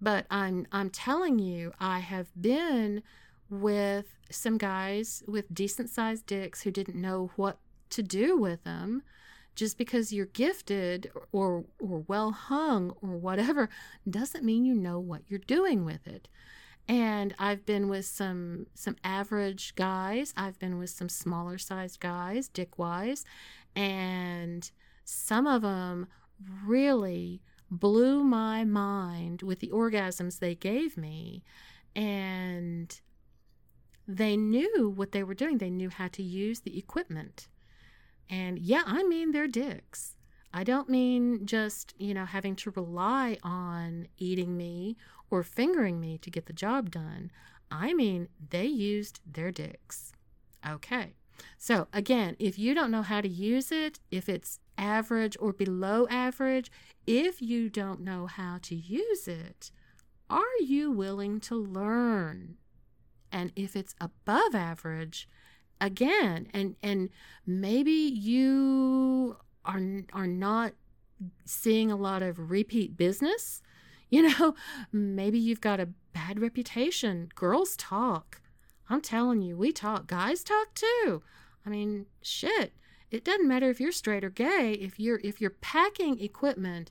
But 0.01 0.27
I'm 0.31 0.67
I'm 0.71 0.91
telling 0.91 1.39
you, 1.39 1.73
I 1.81 2.01
have 2.01 2.29
been 2.39 3.03
with 3.51 4.07
some 4.31 4.59
guys 4.59 5.23
with 5.27 5.53
decent 5.53 5.91
sized 5.91 6.27
dicks 6.27 6.63
who 6.63 6.71
didn't 6.71 7.01
know 7.01 7.31
what 7.37 7.59
to 7.91 8.03
do 8.03 8.37
with 8.37 8.63
them 8.65 9.03
just 9.55 9.79
because 9.79 10.13
you're 10.13 10.27
gifted 10.27 11.11
or 11.33 11.65
or 11.81 12.05
well 12.07 12.31
hung 12.31 12.93
or 13.03 13.17
whatever 13.17 13.69
doesn't 14.09 14.45
mean 14.45 14.65
you 14.65 14.75
know 14.75 15.01
what 15.01 15.23
you're 15.29 15.41
doing 15.41 15.85
with 15.85 16.07
it. 16.07 16.29
And 16.87 17.35
i've 17.39 17.67
been 17.67 17.89
with 17.89 18.07
some 18.07 18.67
some 18.75 18.97
average 19.03 19.75
guys. 19.75 20.33
I've 20.37 20.59
been 20.59 20.79
with 20.79 20.91
some 20.91 21.09
smaller 21.09 21.59
sized 21.59 22.01
guys 22.01 22.49
dick 22.49 22.79
wise. 22.79 23.25
And 23.75 24.71
some 25.05 25.47
of 25.47 25.63
them 25.63 26.07
really 26.65 27.43
blew 27.71 28.25
my 28.25 28.65
mind 28.65 29.43
with 29.43 29.61
the 29.61 29.71
orgasms 29.71 30.39
they 30.39 30.55
gave 30.55 30.97
me. 30.97 31.43
And 31.97 32.99
they 34.09 34.37
knew 34.37 34.93
what 34.97 35.13
they 35.13 35.23
were 35.23 35.35
doing 35.35 35.59
they 35.59 35.71
knew 35.71 35.91
how 35.91 36.09
to 36.09 36.23
use 36.23 36.61
the 36.61 36.79
equipment 36.79 37.49
and 38.31 38.59
yeah, 38.59 38.83
I 38.87 39.03
mean 39.05 39.33
they're 39.33 39.49
dicks. 39.49 40.15
I 40.53 40.65
don't 40.65 40.89
mean 40.89 41.47
just, 41.47 41.95
you 41.99 42.15
know, 42.15 42.25
having 42.25 42.57
to 42.57 42.71
rely 42.71 43.39
on 43.43 44.09
eating 44.17 44.57
me 44.57 44.97
or 45.31 45.43
fingering 45.43 46.01
me 46.01 46.19
to 46.19 46.31
get 46.31 46.47
the 46.47 46.53
job 46.53 46.91
done. 46.91 47.31
I 47.71 47.95
mean 47.95 48.29
they 48.51 48.67
used 48.67 49.21
their 49.31 49.51
dicks. 49.51 50.13
Okay. 50.69 51.15
So, 51.57 51.87
again, 51.93 52.35
if 52.41 52.59
you 52.59 52.75
don't 52.75 52.91
know 52.91 53.03
how 53.03 53.21
to 53.21 53.29
use 53.29 53.71
it, 53.71 54.01
if 54.11 54.29
it's 54.29 54.59
average 54.77 55.37
or 55.39 55.53
below 55.53 56.09
average, 56.09 56.71
if 57.07 57.41
you 57.41 57.69
don't 57.69 58.01
know 58.01 58.27
how 58.27 58.59
to 58.63 58.75
use 58.75 59.29
it, 59.29 59.71
are 60.29 60.43
you 60.61 60.91
willing 60.91 61.39
to 61.41 61.55
learn? 61.55 62.57
And 63.31 63.53
if 63.57 63.77
it's 63.77 63.95
above 64.01 64.55
average, 64.55 65.29
again 65.81 66.49
and 66.53 66.75
and 66.83 67.09
maybe 67.47 67.93
you 67.93 69.37
are 69.65 69.81
are 70.13 70.27
not 70.27 70.73
seeing 71.45 71.89
a 71.89 71.95
lot 71.95 72.21
of 72.21 72.51
repeat 72.51 72.97
business 72.97 73.63
you 74.11 74.23
know 74.23 74.57
maybe 74.93 75.39
you've 75.39 75.61
got 75.61 75.79
a 75.79 75.89
bad 76.13 76.41
reputation. 76.41 77.29
Girls 77.35 77.77
talk. 77.77 78.41
I'm 78.91 79.01
telling 79.01 79.41
you 79.43 79.57
we 79.57 79.73
talk. 79.73 80.07
Guys 80.07 80.43
talk 80.43 80.75
too. 80.75 81.23
I 81.65 81.71
mean 81.71 82.07
shit. 82.23 82.73
It 83.11 83.25
doesn't 83.25 83.49
matter 83.49 83.71
if 83.71 83.81
you're 83.81 83.93
straight 83.93 84.25
or 84.25 84.31
gay 84.31 84.73
if 84.73 84.99
you're 84.99 85.21
if 85.23 85.41
you're 85.41 85.51
packing 85.51 86.21
equipment 86.21 86.91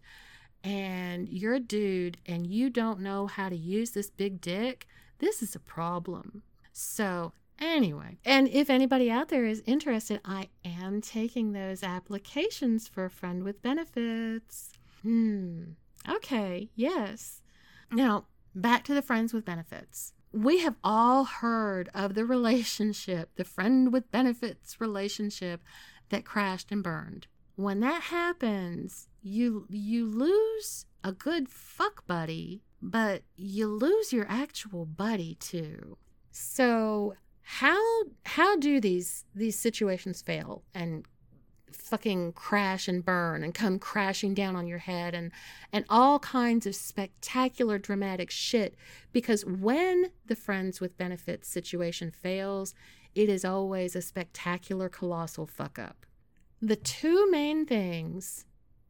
and 0.64 1.28
you're 1.30 1.56
a 1.56 1.60
dude 1.60 2.18
and 2.26 2.48
you 2.48 2.70
don't 2.70 3.00
know 3.00 3.28
how 3.28 3.50
to 3.50 3.56
use 3.56 3.92
this 3.92 4.10
big 4.10 4.42
dick 4.42 4.88
this 5.20 5.42
is 5.42 5.56
a 5.56 5.60
problem 5.60 6.44
so 6.72 7.34
Anyway, 7.60 8.20
and 8.24 8.48
if 8.50 8.70
anybody 8.70 9.10
out 9.10 9.30
there 9.30 9.46
is 9.46 9.64
interested, 9.66 10.22
I 10.24 10.50
am 10.64 11.02
taking 11.02 11.54
those 11.54 11.82
applications 11.82 12.88
for 12.88 13.06
a 13.06 13.10
friend 13.10 13.44
with 13.44 13.64
benefits. 13.64 14.74
Hmm. 15.02 15.72
Okay, 16.08 16.70
yes. 16.76 17.42
Now, 17.92 18.26
back 18.54 18.84
to 18.86 18.94
the 18.94 19.02
friends 19.02 19.34
with 19.34 19.44
benefits. 19.44 20.14
We 20.32 20.60
have 20.60 20.76
all 20.84 21.24
heard 21.24 21.90
of 21.96 22.14
the 22.14 22.26
relationship, 22.26 23.32
the 23.38 23.44
friend 23.44 23.92
with 23.92 24.12
benefits 24.12 24.80
relationship 24.80 25.62
that 26.10 26.26
crashed 26.26 26.72
and 26.72 26.84
burned. 26.84 27.26
When 27.56 27.80
that 27.80 28.04
happens, 28.04 29.08
you 29.24 29.66
you 29.70 30.06
lose 30.06 30.86
a 31.04 31.12
good 31.12 31.50
fuck 31.50 32.06
buddy, 32.06 32.62
but 32.82 33.24
you 33.36 33.68
lose 33.68 34.14
your 34.14 34.26
actual 34.30 34.86
buddy 34.86 35.36
too. 35.36 35.98
So 36.32 37.16
how 37.42 38.04
how 38.26 38.58
do 38.58 38.82
these 38.82 39.24
these 39.34 39.58
situations 39.58 40.22
fail 40.22 40.64
and 40.74 41.06
fucking 41.72 42.34
crash 42.34 42.88
and 42.88 43.06
burn 43.06 43.44
and 43.44 43.54
come 43.54 43.80
crashing 43.80 44.34
down 44.34 44.56
on 44.56 44.68
your 44.68 44.80
head 44.80 45.14
and 45.14 45.32
and 45.72 45.86
all 45.90 46.20
kinds 46.20 46.66
of 46.66 46.76
spectacular 46.76 47.78
dramatic 47.78 48.30
shit 48.30 48.76
because 49.14 49.46
when 49.46 50.12
the 50.26 50.36
friends 50.36 50.82
with 50.82 50.98
benefits 50.98 51.48
situation 51.48 52.12
fails 52.12 52.74
it 53.16 53.30
is 53.30 53.46
always 53.46 53.96
a 53.96 54.02
spectacular 54.02 54.90
colossal 54.90 55.46
fuck 55.46 55.80
up 55.80 56.06
the 56.62 56.76
two 56.76 57.30
main 57.32 57.66
things 57.66 58.46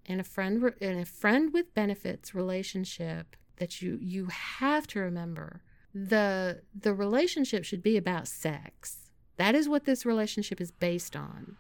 in 0.05 0.19
a 0.19 0.23
friend 0.23 0.73
in 0.79 0.99
a 0.99 1.05
friend 1.05 1.53
with 1.53 1.73
benefits 1.73 2.33
relationship 2.33 3.35
that 3.57 3.81
you 3.81 3.97
you 4.01 4.27
have 4.27 4.87
to 4.87 4.99
remember 4.99 5.61
the 5.93 6.61
the 6.79 6.93
relationship 6.93 7.63
should 7.63 7.83
be 7.83 7.97
about 7.97 8.27
sex. 8.27 9.09
That 9.37 9.55
is 9.55 9.69
what 9.69 9.85
this 9.85 10.05
relationship 10.05 10.59
is 10.59 10.71
based 10.71 11.15
on. 11.15 11.57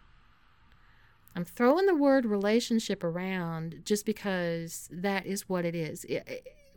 I'm 1.35 1.45
throwing 1.45 1.85
the 1.85 1.95
word 1.95 2.25
relationship 2.25 3.03
around 3.03 3.81
just 3.85 4.05
because 4.05 4.89
that 4.91 5.27
is 5.27 5.47
what 5.47 5.65
it 5.65 5.75
is. 5.75 6.05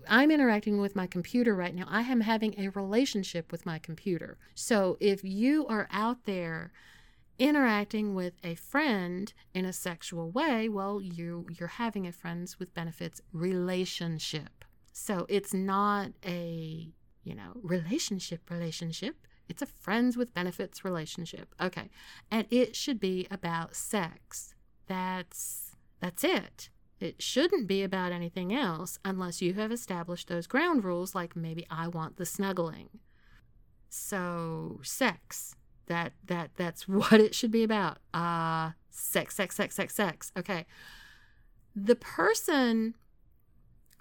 I'm 0.09 0.30
interacting 0.30 0.80
with 0.80 0.94
my 0.94 1.06
computer 1.06 1.54
right 1.54 1.74
now. 1.74 1.87
I 1.88 2.02
am 2.02 2.20
having 2.20 2.54
a 2.59 2.68
relationship 2.68 3.52
with 3.52 3.64
my 3.64 3.78
computer. 3.78 4.37
So 4.54 4.98
if 5.00 5.24
you 5.24 5.66
are 5.66 5.88
out 5.90 6.24
there 6.24 6.72
interacting 7.38 8.14
with 8.14 8.35
a 8.44 8.54
friend 8.54 9.33
in 9.54 9.64
a 9.64 9.72
sexual 9.72 10.30
way, 10.30 10.68
well, 10.68 11.00
you 11.00 11.46
you're 11.59 11.68
having 11.68 12.06
a 12.06 12.12
friends 12.12 12.59
with 12.59 12.74
benefits 12.74 13.22
relationship. 13.33 14.60
So 14.92 15.26
it's 15.29 15.55
not 15.55 16.12
a 16.24 16.92
you 17.24 17.35
know, 17.35 17.53
relationship, 17.62 18.50
relationship. 18.50 19.16
It's 19.48 19.62
a 19.62 19.66
friends 19.66 20.16
with 20.16 20.35
benefits 20.35 20.85
relationship. 20.85 21.55
Okay. 21.61 21.90
And 22.31 22.46
it 22.50 22.76
should 22.76 23.00
be 23.00 23.26
about 23.31 23.74
sex. 23.74 24.55
That's 24.87 25.76
that's 26.00 26.24
it. 26.24 26.70
It 26.98 27.22
shouldn't 27.22 27.66
be 27.66 27.83
about 27.83 28.12
anything 28.12 28.55
else 28.55 28.98
unless 29.05 29.40
you 29.42 29.55
have 29.55 29.72
established 29.72 30.29
those 30.29 30.46
ground 30.46 30.85
rules 30.85 31.14
like 31.14 31.35
maybe 31.37 31.66
I 31.70 31.88
want 31.88 32.16
the 32.16 32.26
snuggling. 32.26 32.88
So, 33.88 34.81
sex. 34.83 35.57
That 35.87 36.12
that 36.26 36.53
that's 36.57 36.88
what 36.88 37.14
it 37.14 37.35
should 37.35 37.50
be 37.50 37.64
about. 37.64 37.98
Uh 38.14 38.70
sex, 38.90 39.35
sex, 39.35 39.57
sex, 39.57 39.74
sex, 39.74 39.94
sex. 39.94 40.33
Okay. 40.37 40.66
the 41.74 41.96
person 41.96 42.94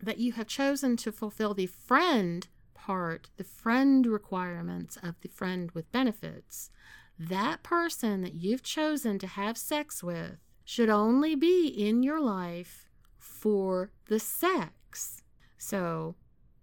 that 0.02 0.20
you 0.20 0.34
have 0.34 0.48
chosen 0.48 0.98
to 0.98 1.12
fulfill 1.12 1.54
the 1.54 1.66
friend 1.66 2.48
part, 2.74 3.30
the 3.38 3.44
friend 3.44 4.06
requirements 4.08 4.98
of 5.04 5.20
the 5.22 5.28
friend 5.30 5.72
with 5.72 5.92
benefits, 5.92 6.70
that 7.18 7.64
person 7.64 8.22
that 8.22 8.36
you've 8.36 8.64
chosen 8.64 9.20
to 9.20 9.28
have 9.28 9.58
sex 9.58 10.02
with 10.02 10.38
should 10.64 10.90
only 10.90 11.36
be 11.36 11.68
in 11.68 12.04
your 12.04 12.22
life 12.22 12.90
for 13.18 13.92
the 14.08 14.20
sex. 14.20 15.22
So 15.58 16.16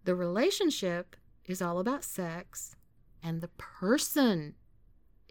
the 0.04 0.14
relationship 0.14 1.16
is 1.44 1.60
all 1.60 1.78
about 1.78 2.04
sex, 2.04 2.76
and 3.22 3.40
the 3.40 3.48
person 3.48 4.54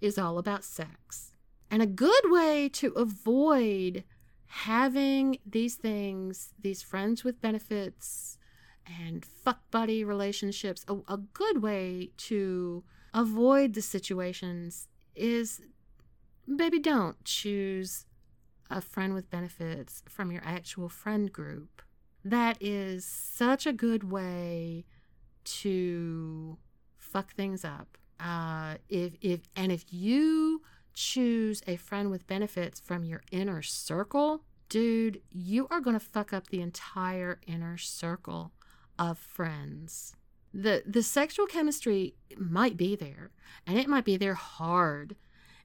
is 0.01 0.17
all 0.17 0.37
about 0.37 0.63
sex. 0.63 1.31
And 1.71 1.81
a 1.81 1.87
good 1.87 2.29
way 2.29 2.69
to 2.69 2.91
avoid 2.91 4.03
having 4.47 5.37
these 5.45 5.75
things, 5.75 6.53
these 6.59 6.81
friends 6.81 7.23
with 7.23 7.41
benefits 7.41 8.37
and 8.85 9.25
fuck 9.25 9.59
buddy 9.71 10.03
relationships, 10.03 10.85
a, 10.87 10.97
a 11.07 11.17
good 11.17 11.61
way 11.61 12.11
to 12.17 12.83
avoid 13.13 13.73
the 13.73 13.81
situations 13.81 14.87
is 15.15 15.61
baby, 16.53 16.79
don't 16.79 17.23
choose 17.23 18.05
a 18.69 18.81
friend 18.81 19.13
with 19.13 19.29
benefits 19.29 20.03
from 20.07 20.31
your 20.31 20.41
actual 20.45 20.89
friend 20.89 21.31
group. 21.31 21.81
That 22.23 22.57
is 22.59 23.05
such 23.05 23.65
a 23.65 23.73
good 23.73 24.11
way 24.11 24.85
to 25.45 26.57
fuck 26.97 27.33
things 27.33 27.63
up. 27.63 27.97
Uh, 28.19 28.75
if 28.89 29.13
if 29.21 29.41
and 29.55 29.71
if 29.71 29.85
you 29.89 30.61
choose 30.95 31.61
a 31.67 31.75
friend 31.75 32.09
with 32.09 32.25
benefits 32.25 32.79
from 32.79 33.03
your 33.03 33.21
inner 33.31 33.61
circle, 33.61 34.41
dude, 34.69 35.21
you 35.31 35.67
are 35.69 35.81
going 35.81 35.99
to 35.99 36.05
fuck 36.05 36.33
up 36.33 36.47
the 36.47 36.61
entire 36.61 37.39
inner 37.45 37.77
circle 37.77 38.51
of 38.97 39.19
friends. 39.19 40.15
The 40.53 40.83
the 40.85 41.03
sexual 41.03 41.47
chemistry 41.47 42.15
might 42.37 42.77
be 42.77 42.95
there 42.95 43.31
and 43.67 43.77
it 43.77 43.89
might 43.89 44.05
be 44.05 44.15
there 44.15 44.35
hard 44.35 45.17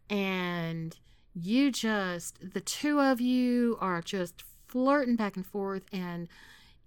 and 0.08 0.96
you 1.32 1.70
just 1.70 2.52
the 2.52 2.60
two 2.60 3.00
of 3.00 3.20
you 3.20 3.78
are 3.80 4.02
just 4.02 4.42
flirting 4.66 5.14
back 5.14 5.36
and 5.36 5.46
forth 5.46 5.84
and 5.92 6.26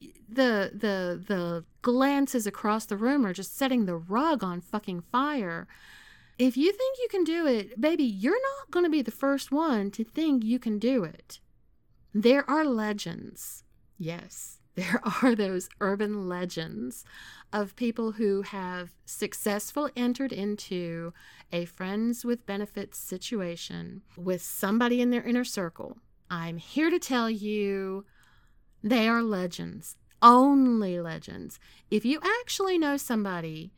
the 0.01 0.71
the 0.73 1.23
the 1.25 1.63
glances 1.81 2.45
across 2.45 2.85
the 2.85 2.97
room 2.97 3.25
are 3.25 3.31
just 3.31 3.57
setting 3.57 3.85
the 3.85 3.95
rug 3.95 4.43
on 4.43 4.59
fucking 4.59 4.99
fire 4.99 5.65
if 6.37 6.57
you 6.57 6.71
think 6.71 6.97
you 6.99 7.07
can 7.09 7.23
do 7.23 7.45
it, 7.45 7.79
baby, 7.79 8.03
you're 8.03 8.33
not 8.33 8.71
going 8.71 8.85
to 8.85 8.89
be 8.89 9.01
the 9.01 9.11
first 9.11 9.51
one 9.51 9.91
to 9.91 10.03
think 10.03 10.43
you 10.43 10.59
can 10.59 10.79
do 10.79 11.03
it. 11.03 11.39
There 12.13 12.49
are 12.49 12.65
legends. 12.65 13.63
Yes, 13.97 14.59
there 14.75 15.01
are 15.21 15.35
those 15.35 15.69
urban 15.79 16.27
legends 16.27 17.05
of 17.51 17.75
people 17.75 18.13
who 18.13 18.41
have 18.41 18.93
successfully 19.05 19.91
entered 19.95 20.33
into 20.33 21.13
a 21.51 21.65
friends 21.65 22.25
with 22.25 22.45
benefits 22.47 22.97
situation 22.97 24.01
with 24.17 24.41
somebody 24.41 25.01
in 25.01 25.11
their 25.11 25.23
inner 25.23 25.43
circle. 25.43 25.97
I'm 26.31 26.57
here 26.57 26.89
to 26.89 26.97
tell 26.97 27.29
you 27.29 28.05
they 28.83 29.07
are 29.07 29.21
legends, 29.21 29.95
only 30.21 30.99
legends. 30.99 31.59
If 31.91 32.05
you 32.05 32.19
actually 32.41 32.79
know 32.79 32.97
somebody 32.97 33.71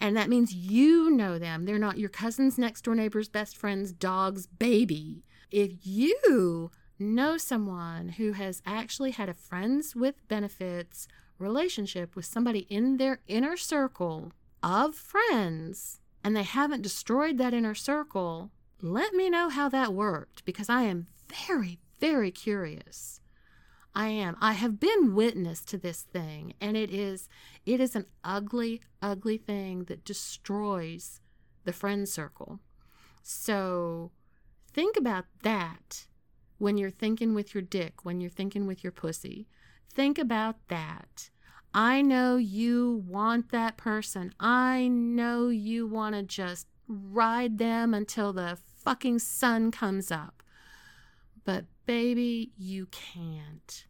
and 0.00 0.16
that 0.16 0.28
means 0.28 0.54
you 0.54 1.10
know 1.10 1.38
them. 1.38 1.64
They're 1.64 1.78
not 1.78 1.98
your 1.98 2.08
cousin's 2.08 2.58
next 2.58 2.82
door 2.82 2.94
neighbor's 2.94 3.28
best 3.28 3.56
friend's 3.56 3.92
dog's 3.92 4.46
baby. 4.46 5.24
If 5.50 5.72
you 5.84 6.70
know 6.98 7.36
someone 7.36 8.10
who 8.10 8.32
has 8.32 8.62
actually 8.66 9.12
had 9.12 9.28
a 9.28 9.34
friends 9.34 9.94
with 9.94 10.26
benefits 10.28 11.08
relationship 11.38 12.14
with 12.14 12.24
somebody 12.24 12.60
in 12.70 12.96
their 12.96 13.20
inner 13.26 13.56
circle 13.56 14.32
of 14.62 14.94
friends 14.94 16.00
and 16.22 16.36
they 16.36 16.42
haven't 16.42 16.82
destroyed 16.82 17.38
that 17.38 17.54
inner 17.54 17.74
circle, 17.74 18.50
let 18.80 19.14
me 19.14 19.28
know 19.28 19.48
how 19.48 19.68
that 19.68 19.92
worked 19.92 20.44
because 20.44 20.68
I 20.68 20.82
am 20.82 21.06
very, 21.28 21.78
very 22.00 22.30
curious. 22.30 23.20
I 23.94 24.08
am. 24.08 24.36
I 24.40 24.54
have 24.54 24.80
been 24.80 25.14
witness 25.14 25.64
to 25.66 25.78
this 25.78 26.02
thing, 26.02 26.54
and 26.60 26.76
it 26.76 26.90
is 26.90 27.28
it 27.64 27.80
is 27.80 27.94
an 27.94 28.06
ugly, 28.24 28.80
ugly 29.00 29.38
thing 29.38 29.84
that 29.84 30.04
destroys 30.04 31.20
the 31.64 31.72
friend 31.72 32.08
circle. 32.08 32.60
So 33.22 34.10
think 34.72 34.96
about 34.96 35.26
that 35.42 36.06
when 36.58 36.76
you're 36.76 36.90
thinking 36.90 37.34
with 37.34 37.54
your 37.54 37.62
dick, 37.62 38.04
when 38.04 38.20
you're 38.20 38.30
thinking 38.30 38.66
with 38.66 38.82
your 38.82 38.92
pussy. 38.92 39.46
Think 39.92 40.18
about 40.18 40.56
that. 40.68 41.30
I 41.72 42.02
know 42.02 42.36
you 42.36 43.04
want 43.06 43.50
that 43.50 43.76
person. 43.76 44.32
I 44.38 44.88
know 44.88 45.48
you 45.48 45.86
want 45.86 46.14
to 46.14 46.22
just 46.22 46.66
ride 46.86 47.58
them 47.58 47.94
until 47.94 48.32
the 48.32 48.58
fucking 48.84 49.18
sun 49.18 49.70
comes 49.70 50.12
up. 50.12 50.42
But 51.44 51.64
baby, 51.86 52.52
you 52.56 52.86
can't. 52.86 53.86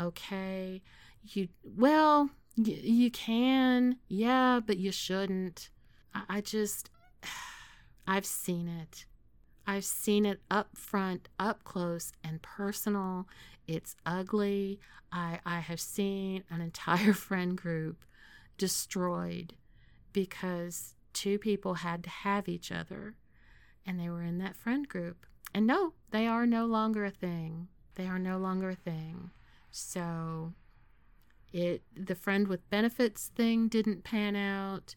Okay? 0.00 0.82
You, 1.22 1.48
well, 1.62 2.30
y- 2.56 2.80
you 2.82 3.10
can, 3.10 3.96
yeah, 4.08 4.60
but 4.64 4.78
you 4.78 4.92
shouldn't. 4.92 5.70
I, 6.14 6.22
I 6.28 6.40
just, 6.40 6.90
I've 8.06 8.26
seen 8.26 8.68
it. 8.68 9.06
I've 9.66 9.84
seen 9.84 10.26
it 10.26 10.40
up 10.50 10.76
front, 10.76 11.28
up 11.38 11.64
close, 11.64 12.12
and 12.22 12.42
personal. 12.42 13.26
It's 13.66 13.96
ugly. 14.04 14.78
I, 15.10 15.40
I 15.46 15.60
have 15.60 15.80
seen 15.80 16.44
an 16.50 16.60
entire 16.60 17.12
friend 17.14 17.56
group 17.56 18.04
destroyed 18.58 19.54
because 20.12 20.94
two 21.12 21.38
people 21.38 21.74
had 21.74 22.04
to 22.04 22.10
have 22.10 22.48
each 22.48 22.70
other 22.70 23.14
and 23.86 23.98
they 23.98 24.08
were 24.08 24.22
in 24.22 24.38
that 24.38 24.56
friend 24.56 24.88
group. 24.88 25.26
And 25.54 25.66
no, 25.66 25.92
they 26.10 26.26
are 26.26 26.46
no 26.46 26.66
longer 26.66 27.04
a 27.04 27.10
thing. 27.10 27.68
They 27.94 28.06
are 28.06 28.18
no 28.18 28.38
longer 28.38 28.70
a 28.70 28.74
thing. 28.74 29.30
So 29.70 30.52
it 31.52 31.82
the 31.94 32.16
friend 32.16 32.48
with 32.48 32.68
benefits 32.68 33.30
thing 33.36 33.68
didn't 33.68 34.02
pan 34.02 34.34
out 34.34 34.96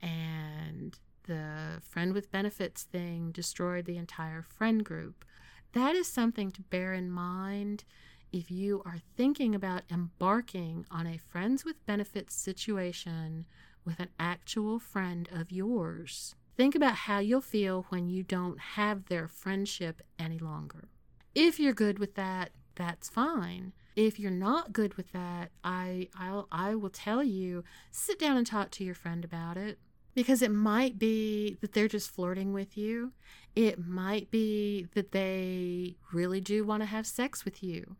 and 0.00 0.98
the 1.28 1.80
friend 1.88 2.12
with 2.12 2.32
benefits 2.32 2.82
thing 2.82 3.30
destroyed 3.30 3.84
the 3.84 3.96
entire 3.96 4.42
friend 4.42 4.84
group. 4.84 5.24
That 5.72 5.94
is 5.94 6.08
something 6.08 6.50
to 6.50 6.62
bear 6.62 6.92
in 6.92 7.10
mind 7.10 7.84
if 8.32 8.50
you 8.50 8.82
are 8.84 8.98
thinking 9.16 9.54
about 9.54 9.82
embarking 9.90 10.84
on 10.90 11.06
a 11.06 11.18
friends 11.18 11.64
with 11.64 11.86
benefits 11.86 12.34
situation 12.34 13.46
with 13.84 14.00
an 14.00 14.08
actual 14.18 14.78
friend 14.78 15.28
of 15.32 15.52
yours. 15.52 16.34
Think 16.62 16.76
about 16.76 16.94
how 16.94 17.18
you'll 17.18 17.40
feel 17.40 17.86
when 17.88 18.08
you 18.08 18.22
don't 18.22 18.56
have 18.60 19.06
their 19.06 19.26
friendship 19.26 20.00
any 20.16 20.38
longer. 20.38 20.86
If 21.34 21.58
you're 21.58 21.72
good 21.72 21.98
with 21.98 22.14
that, 22.14 22.50
that's 22.76 23.08
fine. 23.08 23.72
If 23.96 24.20
you're 24.20 24.30
not 24.30 24.72
good 24.72 24.94
with 24.94 25.10
that, 25.10 25.50
I 25.64 26.08
I'll 26.16 26.46
I 26.52 26.76
will 26.76 26.88
tell 26.88 27.24
you, 27.24 27.64
sit 27.90 28.16
down 28.16 28.36
and 28.36 28.46
talk 28.46 28.70
to 28.72 28.84
your 28.84 28.94
friend 28.94 29.24
about 29.24 29.56
it 29.56 29.80
because 30.14 30.40
it 30.40 30.52
might 30.52 31.00
be 31.00 31.58
that 31.62 31.72
they're 31.72 31.88
just 31.88 32.12
flirting 32.12 32.52
with 32.52 32.78
you. 32.78 33.10
It 33.56 33.84
might 33.84 34.30
be 34.30 34.86
that 34.94 35.10
they 35.10 35.96
really 36.12 36.40
do 36.40 36.64
want 36.64 36.82
to 36.84 36.86
have 36.86 37.08
sex 37.08 37.44
with 37.44 37.64
you. 37.64 37.96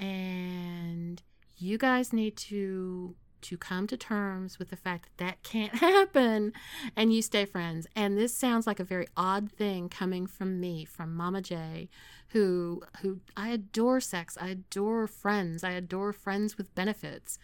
And 0.00 1.22
you 1.56 1.78
guys 1.78 2.12
need 2.12 2.36
to 2.48 3.14
to 3.42 3.56
come 3.56 3.86
to 3.86 3.96
terms 3.96 4.58
with 4.58 4.70
the 4.70 4.76
fact 4.76 5.04
that 5.04 5.24
that 5.24 5.42
can't 5.42 5.74
happen 5.90 6.52
and 6.96 7.12
you 7.12 7.22
stay 7.22 7.44
friends. 7.44 7.86
And 7.94 8.16
this 8.16 8.34
sounds 8.34 8.66
like 8.66 8.80
a 8.80 8.84
very 8.84 9.06
odd 9.16 9.50
thing 9.50 9.88
coming 9.88 10.26
from 10.26 10.60
me, 10.60 10.84
from 10.84 11.14
Mama 11.14 11.42
J, 11.42 11.88
who 12.28 12.82
who 13.02 13.20
I 13.36 13.48
adore 13.48 14.00
sex, 14.00 14.38
I 14.40 14.48
adore 14.48 15.06
friends, 15.06 15.62
I 15.62 15.70
adore 15.70 16.12
friends 16.12 16.56
with 16.56 16.74
benefits. 16.74 17.38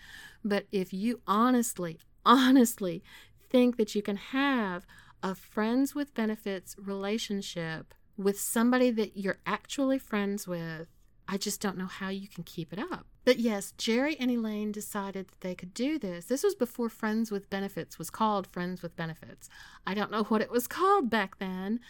But 0.44 0.66
if 0.72 0.92
you 0.92 1.20
honestly, 1.26 1.98
honestly 2.24 3.02
think 3.50 3.76
that 3.76 3.94
you 3.94 4.02
can 4.02 4.16
have 4.16 4.86
a 5.22 5.34
friends 5.34 5.94
with 5.94 6.14
benefits 6.14 6.76
relationship 6.78 7.94
with 8.16 8.38
somebody 8.38 8.90
that 8.90 9.16
you're 9.16 9.38
actually 9.46 9.98
friends 9.98 10.46
with 10.46 10.88
I 11.28 11.36
just 11.36 11.60
don't 11.60 11.76
know 11.76 11.86
how 11.86 12.08
you 12.08 12.26
can 12.26 12.42
keep 12.42 12.72
it 12.72 12.78
up. 12.78 13.06
But 13.28 13.38
yes, 13.38 13.74
Jerry 13.76 14.16
and 14.18 14.30
Elaine 14.30 14.72
decided 14.72 15.28
that 15.28 15.42
they 15.42 15.54
could 15.54 15.74
do 15.74 15.98
this. 15.98 16.24
This 16.24 16.42
was 16.42 16.54
before 16.54 16.88
Friends 16.88 17.30
with 17.30 17.50
Benefits 17.50 17.98
was 17.98 18.08
called 18.08 18.46
Friends 18.46 18.80
with 18.80 18.96
Benefits. 18.96 19.50
I 19.86 19.92
don't 19.92 20.10
know 20.10 20.22
what 20.24 20.40
it 20.40 20.50
was 20.50 20.66
called 20.66 21.10
back 21.10 21.36
then, 21.36 21.80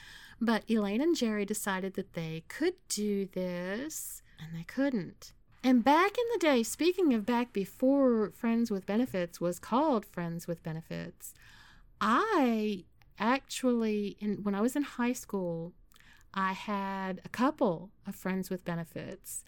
but 0.41 0.69
Elaine 0.69 1.01
and 1.01 1.15
Jerry 1.15 1.45
decided 1.45 1.95
that 1.95 2.15
they 2.15 2.43
could 2.49 2.75
do 2.89 3.27
this, 3.27 4.21
and 4.41 4.59
they 4.59 4.65
couldn't. 4.65 5.33
And 5.63 5.85
back 5.85 6.19
in 6.19 6.25
the 6.33 6.41
day, 6.41 6.65
speaking 6.65 7.15
of 7.15 7.25
back 7.25 7.53
before 7.53 8.33
Friends 8.35 8.69
with 8.69 8.85
Benefits 8.85 9.41
was 9.41 9.61
called 9.61 10.05
Friends 10.05 10.49
with 10.49 10.65
Benefits, 10.65 11.35
I 12.01 12.83
actually, 13.21 14.17
in, 14.19 14.43
when 14.43 14.57
I 14.57 14.61
was 14.61 14.75
in 14.75 14.83
high 14.83 15.13
school, 15.13 15.73
I 16.35 16.53
had 16.53 17.21
a 17.25 17.29
couple 17.29 17.91
of 18.09 18.17
friends 18.17 18.51
with 18.51 18.65
benefits. 18.65 19.45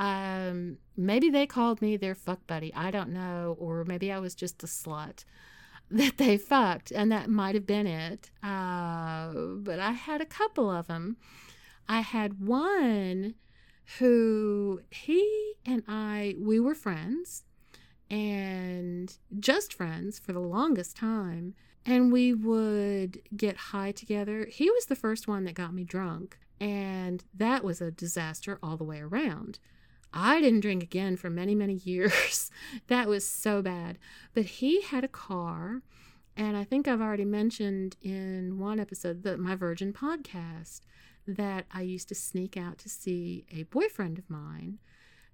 Um, 0.00 0.78
maybe 0.96 1.28
they 1.28 1.46
called 1.46 1.82
me 1.82 1.98
their 1.98 2.14
fuck 2.14 2.46
buddy. 2.46 2.72
I 2.74 2.90
don't 2.90 3.10
know. 3.10 3.54
Or 3.60 3.84
maybe 3.84 4.10
I 4.10 4.18
was 4.18 4.34
just 4.34 4.64
a 4.64 4.66
slut 4.66 5.24
that 5.90 6.16
they 6.16 6.38
fucked, 6.38 6.90
and 6.90 7.12
that 7.12 7.28
might 7.28 7.54
have 7.54 7.66
been 7.66 7.86
it. 7.86 8.30
Uh, 8.42 9.32
but 9.58 9.78
I 9.78 9.92
had 9.92 10.22
a 10.22 10.26
couple 10.26 10.70
of 10.70 10.86
them. 10.86 11.18
I 11.86 12.00
had 12.00 12.40
one 12.40 13.34
who 13.98 14.80
he 14.90 15.54
and 15.66 15.82
I, 15.86 16.34
we 16.38 16.60
were 16.60 16.74
friends 16.74 17.44
and 18.08 19.16
just 19.38 19.74
friends 19.74 20.18
for 20.18 20.32
the 20.32 20.40
longest 20.40 20.96
time. 20.96 21.54
And 21.84 22.12
we 22.12 22.32
would 22.32 23.20
get 23.36 23.56
high 23.56 23.92
together. 23.92 24.46
He 24.50 24.70
was 24.70 24.86
the 24.86 24.96
first 24.96 25.28
one 25.28 25.44
that 25.44 25.54
got 25.54 25.74
me 25.74 25.84
drunk. 25.84 26.38
And 26.60 27.24
that 27.34 27.64
was 27.64 27.80
a 27.80 27.90
disaster 27.90 28.58
all 28.62 28.76
the 28.76 28.84
way 28.84 29.00
around. 29.00 29.58
I 30.12 30.40
didn't 30.40 30.60
drink 30.60 30.82
again 30.82 31.16
for 31.16 31.30
many, 31.30 31.54
many 31.54 31.74
years. 31.74 32.50
that 32.88 33.08
was 33.08 33.26
so 33.26 33.62
bad. 33.62 33.98
But 34.34 34.44
he 34.44 34.82
had 34.82 35.04
a 35.04 35.08
car. 35.08 35.82
And 36.36 36.56
I 36.56 36.64
think 36.64 36.88
I've 36.88 37.00
already 37.00 37.24
mentioned 37.24 37.96
in 38.02 38.58
one 38.58 38.80
episode 38.80 39.22
that 39.24 39.38
my 39.38 39.54
Virgin 39.54 39.92
podcast 39.92 40.80
that 41.26 41.66
I 41.72 41.82
used 41.82 42.08
to 42.08 42.14
sneak 42.14 42.56
out 42.56 42.78
to 42.78 42.88
see 42.88 43.44
a 43.50 43.64
boyfriend 43.64 44.18
of 44.18 44.30
mine. 44.30 44.78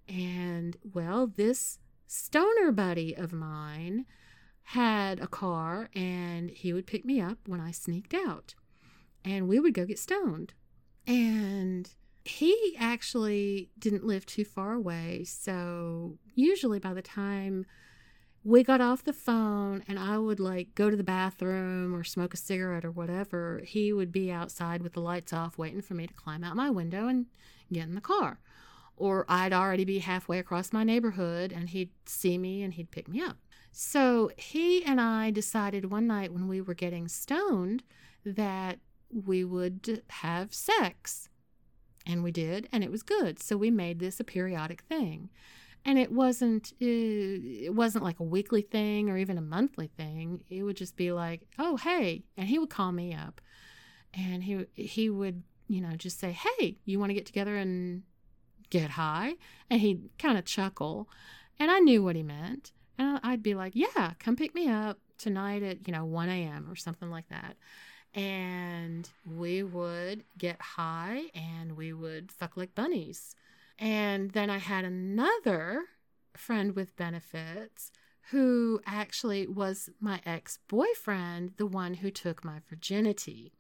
And 0.09 0.77
well, 0.93 1.27
this 1.27 1.79
stoner 2.07 2.73
buddy 2.73 3.15
of 3.15 3.33
mine 3.33 4.07
had 4.71 5.21
a 5.21 5.27
car 5.27 5.89
and 5.95 6.51
he 6.51 6.73
would 6.73 6.87
pick 6.87 7.05
me 7.05 7.21
up 7.21 7.39
when 7.47 7.61
I 7.61 7.71
sneaked 7.71 8.15
out. 8.15 8.55
And 9.25 9.49
we 9.49 9.61
would 9.61 9.75
go 9.75 9.85
get 9.85 9.99
stoned. 9.99 10.55
And 11.07 11.89
he 12.27 12.77
actually 12.79 13.71
didn't 13.79 14.05
live 14.05 14.27
too 14.27 14.45
far 14.45 14.73
away. 14.73 15.25
So 15.25 16.19
usually 16.35 16.79
by 16.79 16.93
the 16.93 17.03
time 17.03 17.67
we 18.43 18.63
got 18.63 18.81
off 18.81 19.05
the 19.05 19.13
phone 19.13 19.85
and 19.87 19.99
I 19.99 20.19
would 20.19 20.41
like 20.41 20.75
go 20.75 20.91
to 20.91 20.97
the 20.97 21.05
bathroom 21.05 21.95
or 21.95 22.03
smoke 22.05 22.35
a 22.35 22.37
cigarette 22.37 22.85
or 22.85 22.91
whatever, 22.91 23.63
he 23.65 23.93
would 23.93 24.11
be 24.11 24.33
outside 24.33 24.83
with 24.83 24.95
the 24.95 25.01
lights 25.01 25.33
off 25.33 25.59
waiting 25.59 25.83
for 25.83 25.95
me 25.95 26.07
to 26.07 26.15
climb 26.15 26.43
out 26.43 26.57
my 26.57 26.69
window 26.69 27.07
and 27.07 27.27
get 27.73 27.85
in 27.85 27.95
the 27.95 28.01
car. 28.01 28.41
Or 28.97 29.25
I'd 29.29 29.53
already 29.53 29.85
be 29.85 30.01
halfway 30.01 30.39
across 30.39 30.73
my 30.73 30.83
neighborhood 30.83 31.53
and 31.53 31.69
he'd 31.69 31.91
see 32.07 32.39
me 32.39 32.63
and 32.63 32.75
he'd 32.75 32.91
pick 32.91 33.09
me 33.09 33.21
up. 33.21 33.37
So 33.71 34.31
he 34.37 34.85
and 34.85 35.01
I 35.01 35.31
decided 35.31 35.91
one 35.91 36.07
night 36.07 36.33
when 36.33 36.49
we 36.49 36.61
were 36.61 36.75
getting 36.75 37.09
stoned 37.09 37.85
that 38.25 38.81
we 39.11 39.45
would 39.45 40.03
have 40.09 40.53
sex. 40.53 41.29
And 42.07 42.23
we 42.23 42.31
did, 42.31 42.69
and 42.73 42.85
it 42.85 42.91
was 42.91 43.03
good. 43.03 43.43
So 43.43 43.57
we 43.57 43.71
made 43.71 43.99
this 43.99 44.21
a 44.21 44.25
periodic 44.25 44.83
thing. 44.83 45.31
And 45.85 45.99
it 45.99 46.11
wasn't 46.11 46.73
uh, 46.83 46.85
it 46.85 47.75
wasn't 47.75 48.05
like 48.05 48.19
a 48.19 48.25
weekly 48.25 48.63
thing 48.63 49.09
or 49.09 49.17
even 49.17 49.39
a 49.39 49.43
monthly 49.43 49.89
thing. 49.89 50.43
It 50.49 50.63
would 50.63 50.77
just 50.77 50.97
be 50.97 51.13
like 51.13 51.43
oh 51.59 51.77
hey 51.77 52.25
and 52.37 52.49
he 52.49 52.59
would 52.59 52.71
call 52.71 52.91
me 52.91 53.15
up. 53.15 53.41
And 54.13 54.43
he 54.43 54.67
he 54.75 55.11
would 55.11 55.45
you 55.69 55.81
know 55.81 55.95
just 55.97 56.19
say 56.19 56.33
hey 56.33 56.79
you 56.85 56.99
want 56.99 57.11
to 57.11 57.15
get 57.15 57.27
together 57.27 57.57
and 57.57 58.03
get 58.69 58.91
high? 58.91 59.35
And 59.71 59.81
he'd 59.81 60.11
kind 60.19 60.37
of 60.37 60.45
chuckle. 60.45 61.09
And 61.59 61.71
i 61.71 61.79
knew 61.79 62.03
what 62.03 62.17
he 62.17 62.23
meant. 62.25 62.73
And 62.99 63.21
i'd 63.23 63.43
be 63.43 63.55
like 63.55 63.73
yeah 63.77 64.15
come 64.19 64.35
pick 64.35 64.57
me 64.57 64.69
up 64.69 64.99
tonight 65.19 65.63
at 65.63 65.87
you 65.87 65.93
know 65.93 66.05
1 66.05 66.29
a.m 66.29 66.69
or 66.71 66.77
something 66.77 67.11
like 67.11 67.29
that 67.29 67.57
and 68.17 69.09
we 69.25 69.63
would 69.63 70.25
get 70.37 70.61
high 70.61 71.25
and 71.35 71.77
we 71.77 71.93
would 71.93 72.33
fuck 72.33 72.57
like 72.57 72.75
bunnies 72.75 73.37
and 73.79 74.31
then 74.31 74.49
I 74.51 74.59
had 74.59 74.85
another 74.85 75.85
friend 76.35 76.75
with 76.75 76.97
benefits 76.97 77.91
who 78.31 78.81
actually 78.87 79.47
was 79.47 79.91
my 80.01 80.21
ex 80.27 80.59
boyfriend, 80.69 81.53
the 81.59 81.67
one 81.67 81.95
who 81.95 82.11
took 82.11 82.45
my 82.45 82.61
virginity. 82.69 83.53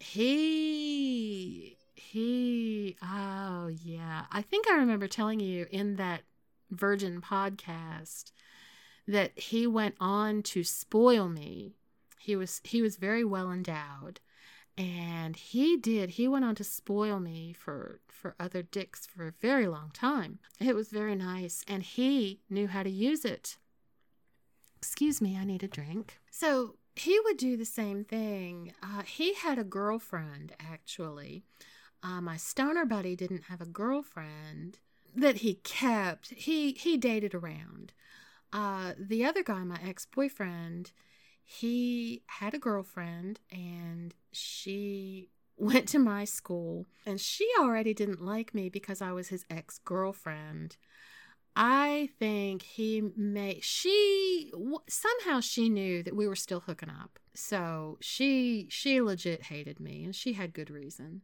He, 0.00 1.76
he, 1.94 2.96
oh 3.02 3.68
yeah. 3.68 4.24
I 4.30 4.42
think 4.42 4.68
I 4.68 4.76
remember 4.76 5.06
telling 5.06 5.40
you 5.40 5.66
in 5.70 5.96
that 5.96 6.22
Virgin 6.70 7.20
podcast 7.20 8.32
that 9.06 9.38
he 9.38 9.66
went 9.66 9.94
on 10.00 10.42
to 10.42 10.64
spoil 10.64 11.28
me. 11.28 11.76
He 12.22 12.36
was 12.36 12.60
he 12.62 12.80
was 12.80 12.96
very 12.96 13.24
well 13.24 13.50
endowed. 13.50 14.20
And 14.78 15.34
he 15.34 15.76
did 15.76 16.10
he 16.10 16.28
went 16.28 16.44
on 16.44 16.54
to 16.54 16.64
spoil 16.64 17.18
me 17.18 17.52
for 17.52 17.98
for 18.08 18.36
other 18.38 18.62
dicks 18.62 19.06
for 19.06 19.26
a 19.26 19.34
very 19.40 19.66
long 19.66 19.90
time. 19.92 20.38
It 20.60 20.76
was 20.76 20.88
very 20.88 21.16
nice. 21.16 21.64
And 21.66 21.82
he 21.82 22.40
knew 22.48 22.68
how 22.68 22.84
to 22.84 22.90
use 22.90 23.24
it. 23.24 23.58
Excuse 24.76 25.20
me 25.20 25.36
i 25.36 25.44
need 25.44 25.64
a 25.64 25.68
drink. 25.68 26.20
So 26.30 26.76
he 26.94 27.18
would 27.24 27.38
do 27.38 27.56
the 27.56 27.64
same 27.64 28.04
thing. 28.04 28.72
Uh, 28.82 29.02
he 29.02 29.34
had 29.34 29.58
a 29.58 29.64
girlfriend 29.64 30.52
actually. 30.60 31.42
Uh, 32.04 32.20
my 32.20 32.36
stoner 32.36 32.84
buddy 32.84 33.16
didn't 33.16 33.44
have 33.44 33.60
a 33.60 33.66
girlfriend 33.66 34.78
that 35.14 35.38
he 35.38 35.54
kept. 35.54 36.30
He 36.30 36.72
he 36.72 36.96
dated 36.96 37.34
around. 37.34 37.92
Uh, 38.52 38.92
the 38.96 39.24
other 39.24 39.42
guy 39.42 39.64
my 39.64 39.80
ex-boyfriend 39.84 40.92
he 41.44 42.22
had 42.26 42.54
a 42.54 42.58
girlfriend 42.58 43.40
and 43.50 44.14
she 44.32 45.30
went 45.56 45.88
to 45.88 45.98
my 45.98 46.24
school 46.24 46.86
and 47.06 47.20
she 47.20 47.48
already 47.60 47.94
didn't 47.94 48.24
like 48.24 48.54
me 48.54 48.68
because 48.68 49.02
I 49.02 49.12
was 49.12 49.28
his 49.28 49.44
ex 49.50 49.78
girlfriend. 49.78 50.76
I 51.54 52.08
think 52.18 52.62
he 52.62 53.02
may, 53.14 53.60
she, 53.60 54.50
somehow 54.88 55.40
she 55.40 55.68
knew 55.68 56.02
that 56.02 56.16
we 56.16 56.26
were 56.26 56.34
still 56.34 56.60
hooking 56.60 56.88
up. 56.88 57.18
So 57.34 57.98
she, 58.00 58.68
she 58.70 59.02
legit 59.02 59.42
hated 59.44 59.78
me 59.78 60.02
and 60.04 60.14
she 60.14 60.32
had 60.32 60.54
good 60.54 60.70
reason. 60.70 61.22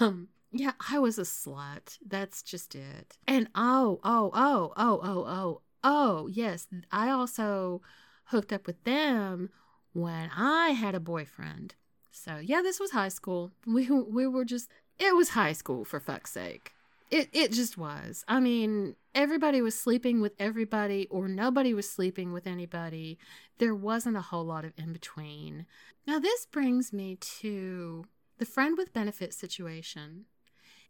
Um, 0.00 0.28
yeah, 0.50 0.72
I 0.88 0.98
was 0.98 1.18
a 1.18 1.22
slut. 1.22 1.98
That's 2.06 2.42
just 2.42 2.74
it. 2.74 3.18
And 3.26 3.48
oh, 3.54 4.00
oh, 4.04 4.30
oh, 4.32 4.72
oh, 4.76 5.00
oh, 5.02 5.24
oh, 5.26 5.60
oh, 5.82 6.28
yes, 6.28 6.68
I 6.92 7.10
also 7.10 7.82
hooked 8.26 8.52
up 8.52 8.66
with 8.66 8.82
them 8.84 9.50
when 9.92 10.30
I 10.36 10.70
had 10.70 10.94
a 10.94 11.00
boyfriend. 11.00 11.74
So, 12.10 12.36
yeah, 12.36 12.62
this 12.62 12.78
was 12.80 12.92
high 12.92 13.08
school. 13.08 13.52
We 13.66 13.88
we 13.88 14.26
were 14.26 14.44
just 14.44 14.70
it 14.98 15.14
was 15.16 15.30
high 15.30 15.52
school 15.52 15.84
for 15.84 16.00
fuck's 16.00 16.32
sake. 16.32 16.72
It 17.10 17.28
it 17.32 17.52
just 17.52 17.76
was. 17.76 18.24
I 18.28 18.40
mean, 18.40 18.96
everybody 19.14 19.60
was 19.60 19.78
sleeping 19.78 20.20
with 20.20 20.34
everybody 20.38 21.06
or 21.10 21.28
nobody 21.28 21.74
was 21.74 21.90
sleeping 21.90 22.32
with 22.32 22.46
anybody. 22.46 23.18
There 23.58 23.74
wasn't 23.74 24.16
a 24.16 24.22
whole 24.22 24.44
lot 24.44 24.64
of 24.64 24.72
in 24.76 24.92
between. 24.92 25.66
Now, 26.06 26.18
this 26.18 26.46
brings 26.46 26.92
me 26.92 27.16
to 27.40 28.04
the 28.38 28.44
friend 28.44 28.76
with 28.76 28.92
benefit 28.92 29.32
situation. 29.32 30.26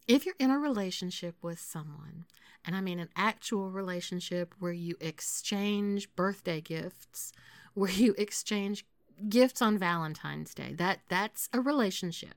If 0.07 0.27
you're 0.27 0.35
in 0.39 0.51
a 0.51 0.59
relationship 0.59 1.37
with 1.41 1.59
someone, 1.59 2.25
and 2.65 2.77
I 2.77 2.81
mean 2.81 2.99
an 2.99 3.11
actual 3.17 3.71
relationship 3.71 4.55
where 4.59 4.73
you 4.73 4.97
exchange 5.01 6.15
birthday 6.15 6.61
gifts, 6.61 7.33
where 7.75 7.91
you 7.91 8.15
exchange 8.19 8.85
gifts 9.29 9.63
on 9.63 9.79
Valentine's 9.79 10.55
Day. 10.55 10.75
That 10.75 11.01
that's 11.09 11.49
a 11.53 11.61
relationship. 11.61 12.35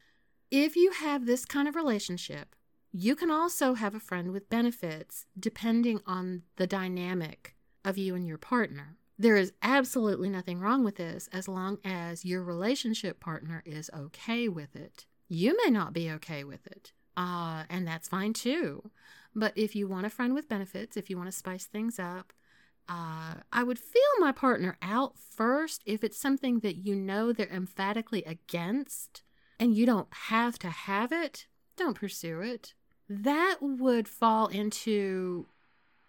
If 0.50 0.76
you 0.76 0.92
have 0.92 1.26
this 1.26 1.46
kind 1.46 1.68
of 1.68 1.76
relationship, 1.76 2.56
you 2.92 3.16
can 3.16 3.30
also 3.30 3.74
have 3.74 3.94
a 3.94 4.00
friend 4.00 4.32
with 4.32 4.50
benefits 4.50 5.26
depending 5.38 6.02
on 6.06 6.44
the 6.56 6.68
dynamic 6.68 7.56
of 7.84 7.98
you 7.98 8.16
and 8.16 8.26
your 8.26 8.38
partner. 8.38 8.98
There 9.20 9.36
is 9.36 9.54
absolutely 9.62 10.30
nothing 10.30 10.60
wrong 10.60 10.84
with 10.84 10.96
this 10.96 11.28
as 11.34 11.48
long 11.48 11.80
as 11.84 12.24
your 12.24 12.44
relationship 12.44 13.20
partner 13.20 13.64
is 13.66 13.90
okay 13.96 14.48
with 14.48 14.76
it. 14.76 15.06
You 15.28 15.58
may 15.64 15.72
not 15.72 15.92
be 15.92 16.10
okay 16.12 16.44
with 16.44 16.66
it, 16.68 16.92
uh, 17.18 17.63
and 17.70 17.86
that's 17.88 18.07
fine 18.07 18.32
too. 18.32 18.91
But 19.36 19.53
if 19.55 19.76
you 19.76 19.88
want 19.88 20.05
a 20.05 20.09
friend 20.09 20.34
with 20.34 20.47
benefits, 20.47 20.95
if 20.95 21.09
you 21.09 21.18
want 21.18 21.30
to 21.30 21.38
spice 21.38 21.65
things 21.65 21.99
up, 21.99 22.32
uh, 22.88 23.36
I 23.51 23.63
would 23.63 23.80
feel 23.80 24.01
my 24.20 24.32
partner 24.32 24.78
out 24.82 25.18
first 25.18 25.82
if 25.86 26.03
it's 26.03 26.18
something 26.18 26.59
that 26.59 26.78
you 26.78 26.95
know 26.95 27.34
they're 27.34 27.47
emphatically 27.47 28.24
against 28.24 29.24
and 29.59 29.76
you 29.76 29.86
don't 29.86 30.07
have 30.11 30.57
to 30.59 30.70
have 30.70 31.11
it, 31.11 31.47
don't 31.76 31.99
pursue 31.99 32.39
it. 32.39 32.74
That 33.09 33.57
would 33.61 34.07
fall 34.07 34.47
into 34.47 35.47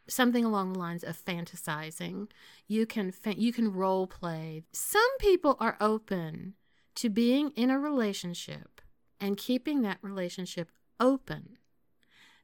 something 0.09 0.45
along 0.45 0.73
the 0.73 0.79
lines 0.79 1.03
of 1.05 1.23
fantasizing. 1.23 2.29
You 2.67 2.87
can 2.87 3.13
fa- 3.13 3.39
you 3.39 3.53
can 3.53 3.73
role 3.73 4.07
play. 4.07 4.65
Some 4.73 5.19
people 5.19 5.57
are 5.61 5.77
open 5.81 6.55
to 6.97 7.09
being 7.09 7.51
in 7.51 7.71
a 7.71 7.79
relationship 7.79 8.81
and 9.21 9.37
keeping 9.37 9.83
that 9.83 9.99
relationship 10.03 10.71
open 11.01 11.59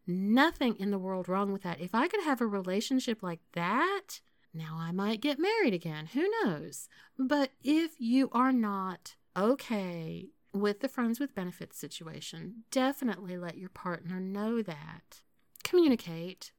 Nothing 0.06 0.76
in 0.78 0.90
the 0.90 0.98
world 0.98 1.28
wrong 1.28 1.52
with 1.52 1.62
that. 1.62 1.80
If 1.80 1.94
I 1.94 2.08
could 2.08 2.22
have 2.24 2.40
a 2.40 2.46
relationship 2.46 3.22
like 3.22 3.40
that, 3.52 4.20
now 4.52 4.76
I 4.78 4.92
might 4.92 5.22
get 5.22 5.38
married 5.38 5.72
again. 5.72 6.06
Who 6.12 6.28
knows? 6.42 6.88
But 7.18 7.52
if 7.62 7.92
you 7.98 8.28
are 8.32 8.52
not 8.52 9.16
okay 9.36 10.28
with 10.52 10.80
the 10.80 10.88
friends 10.88 11.18
with 11.18 11.34
benefits 11.34 11.78
situation, 11.78 12.64
definitely 12.70 13.38
let 13.38 13.56
your 13.56 13.70
partner 13.70 14.20
know 14.20 14.62
that. 14.62 15.22
communicate. 15.62 16.52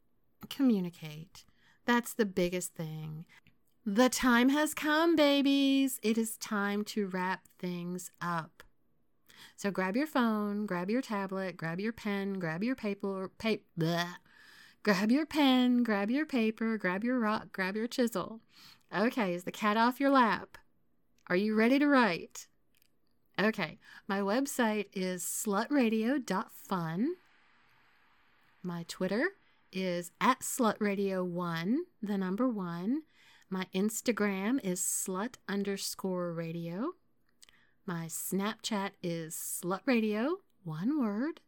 Communicate. 0.49 1.45
That's 1.85 2.13
the 2.13 2.25
biggest 2.25 2.73
thing. 2.73 3.25
The 3.85 4.09
time 4.09 4.49
has 4.49 4.73
come, 4.73 5.15
babies. 5.15 5.99
It 6.01 6.17
is 6.17 6.37
time 6.37 6.83
to 6.85 7.07
wrap 7.07 7.47
things 7.59 8.09
up. 8.19 8.63
So 9.55 9.71
grab 9.71 9.95
your 9.95 10.07
phone, 10.07 10.65
grab 10.65 10.89
your 10.89 11.01
tablet, 11.01 11.57
grab 11.57 11.79
your 11.79 11.93
pen, 11.93 12.33
grab 12.33 12.63
your 12.63 12.75
paper, 12.75 13.31
paper, 13.38 13.63
grab 14.83 15.11
your 15.11 15.25
pen, 15.25 15.83
grab 15.83 16.09
your 16.11 16.25
paper, 16.25 16.77
grab 16.77 17.03
your 17.03 17.19
rock, 17.19 17.51
grab 17.51 17.75
your 17.75 17.88
chisel. 17.88 18.41
Okay, 18.95 19.33
is 19.33 19.43
the 19.43 19.51
cat 19.51 19.77
off 19.77 19.99
your 19.99 20.11
lap? 20.11 20.57
Are 21.27 21.36
you 21.36 21.55
ready 21.55 21.79
to 21.79 21.88
write? 21.88 22.47
Okay, 23.39 23.79
my 24.07 24.19
website 24.19 24.86
is 24.93 25.23
slutradio.fun. 25.23 27.15
My 28.63 28.86
Twitter 28.88 29.29
is 29.71 30.11
at 30.21 30.39
slutradio1, 30.39 31.75
the 32.01 32.17
number 32.17 32.47
one. 32.47 33.01
My 33.49 33.67
Instagram 33.75 34.59
is 34.63 34.79
slut 34.79 35.36
underscore 35.47 36.33
radio. 36.33 36.93
My 37.88 38.05
Snapchat 38.07 38.91
is 39.03 39.36
slut 39.36 39.81
radio, 39.86 40.39
one 40.63 40.99
word. 40.99 41.39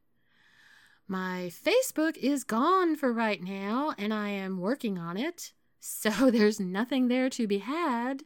My 1.07 1.49
Facebook 1.51 2.15
is 2.17 2.43
gone 2.43 2.95
for 2.95 3.11
right 3.11 3.41
now, 3.41 3.95
and 3.97 4.13
I 4.13 4.29
am 4.29 4.59
working 4.59 4.99
on 4.99 5.17
it, 5.17 5.53
so 5.79 6.09
there's 6.31 6.59
nothing 6.59 7.07
there 7.07 7.31
to 7.31 7.47
be 7.47 7.57
had. 7.57 8.21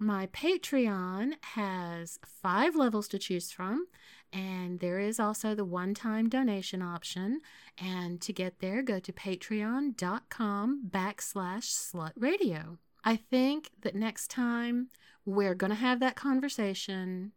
My 0.00 0.26
Patreon 0.28 1.34
has 1.54 2.18
five 2.26 2.74
levels 2.74 3.06
to 3.06 3.20
choose 3.20 3.52
from, 3.52 3.86
and 4.32 4.80
there 4.80 4.98
is 4.98 5.20
also 5.20 5.54
the 5.54 5.64
one 5.64 5.94
time 5.94 6.28
donation 6.28 6.82
option. 6.82 7.40
And 7.78 8.20
to 8.22 8.32
get 8.32 8.58
there, 8.58 8.82
go 8.82 8.98
to 8.98 9.12
patreon.com 9.12 10.88
backslash 10.90 11.92
slutradio. 11.94 12.78
I 13.04 13.16
think 13.16 13.70
that 13.82 13.94
next 13.94 14.30
time 14.30 14.88
we're 15.24 15.54
going 15.54 15.70
to 15.70 15.76
have 15.76 16.00
that 16.00 16.16
conversation 16.16 17.32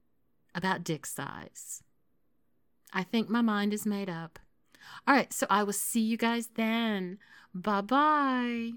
about 0.53 0.83
dick 0.83 1.05
size. 1.05 1.83
I 2.93 3.03
think 3.03 3.29
my 3.29 3.41
mind 3.41 3.73
is 3.73 3.85
made 3.85 4.09
up. 4.09 4.39
All 5.07 5.15
right, 5.15 5.33
so 5.33 5.47
I 5.49 5.63
will 5.63 5.73
see 5.73 6.01
you 6.01 6.17
guys 6.17 6.49
then. 6.55 7.17
Bye 7.53 7.81
bye. 7.81 8.71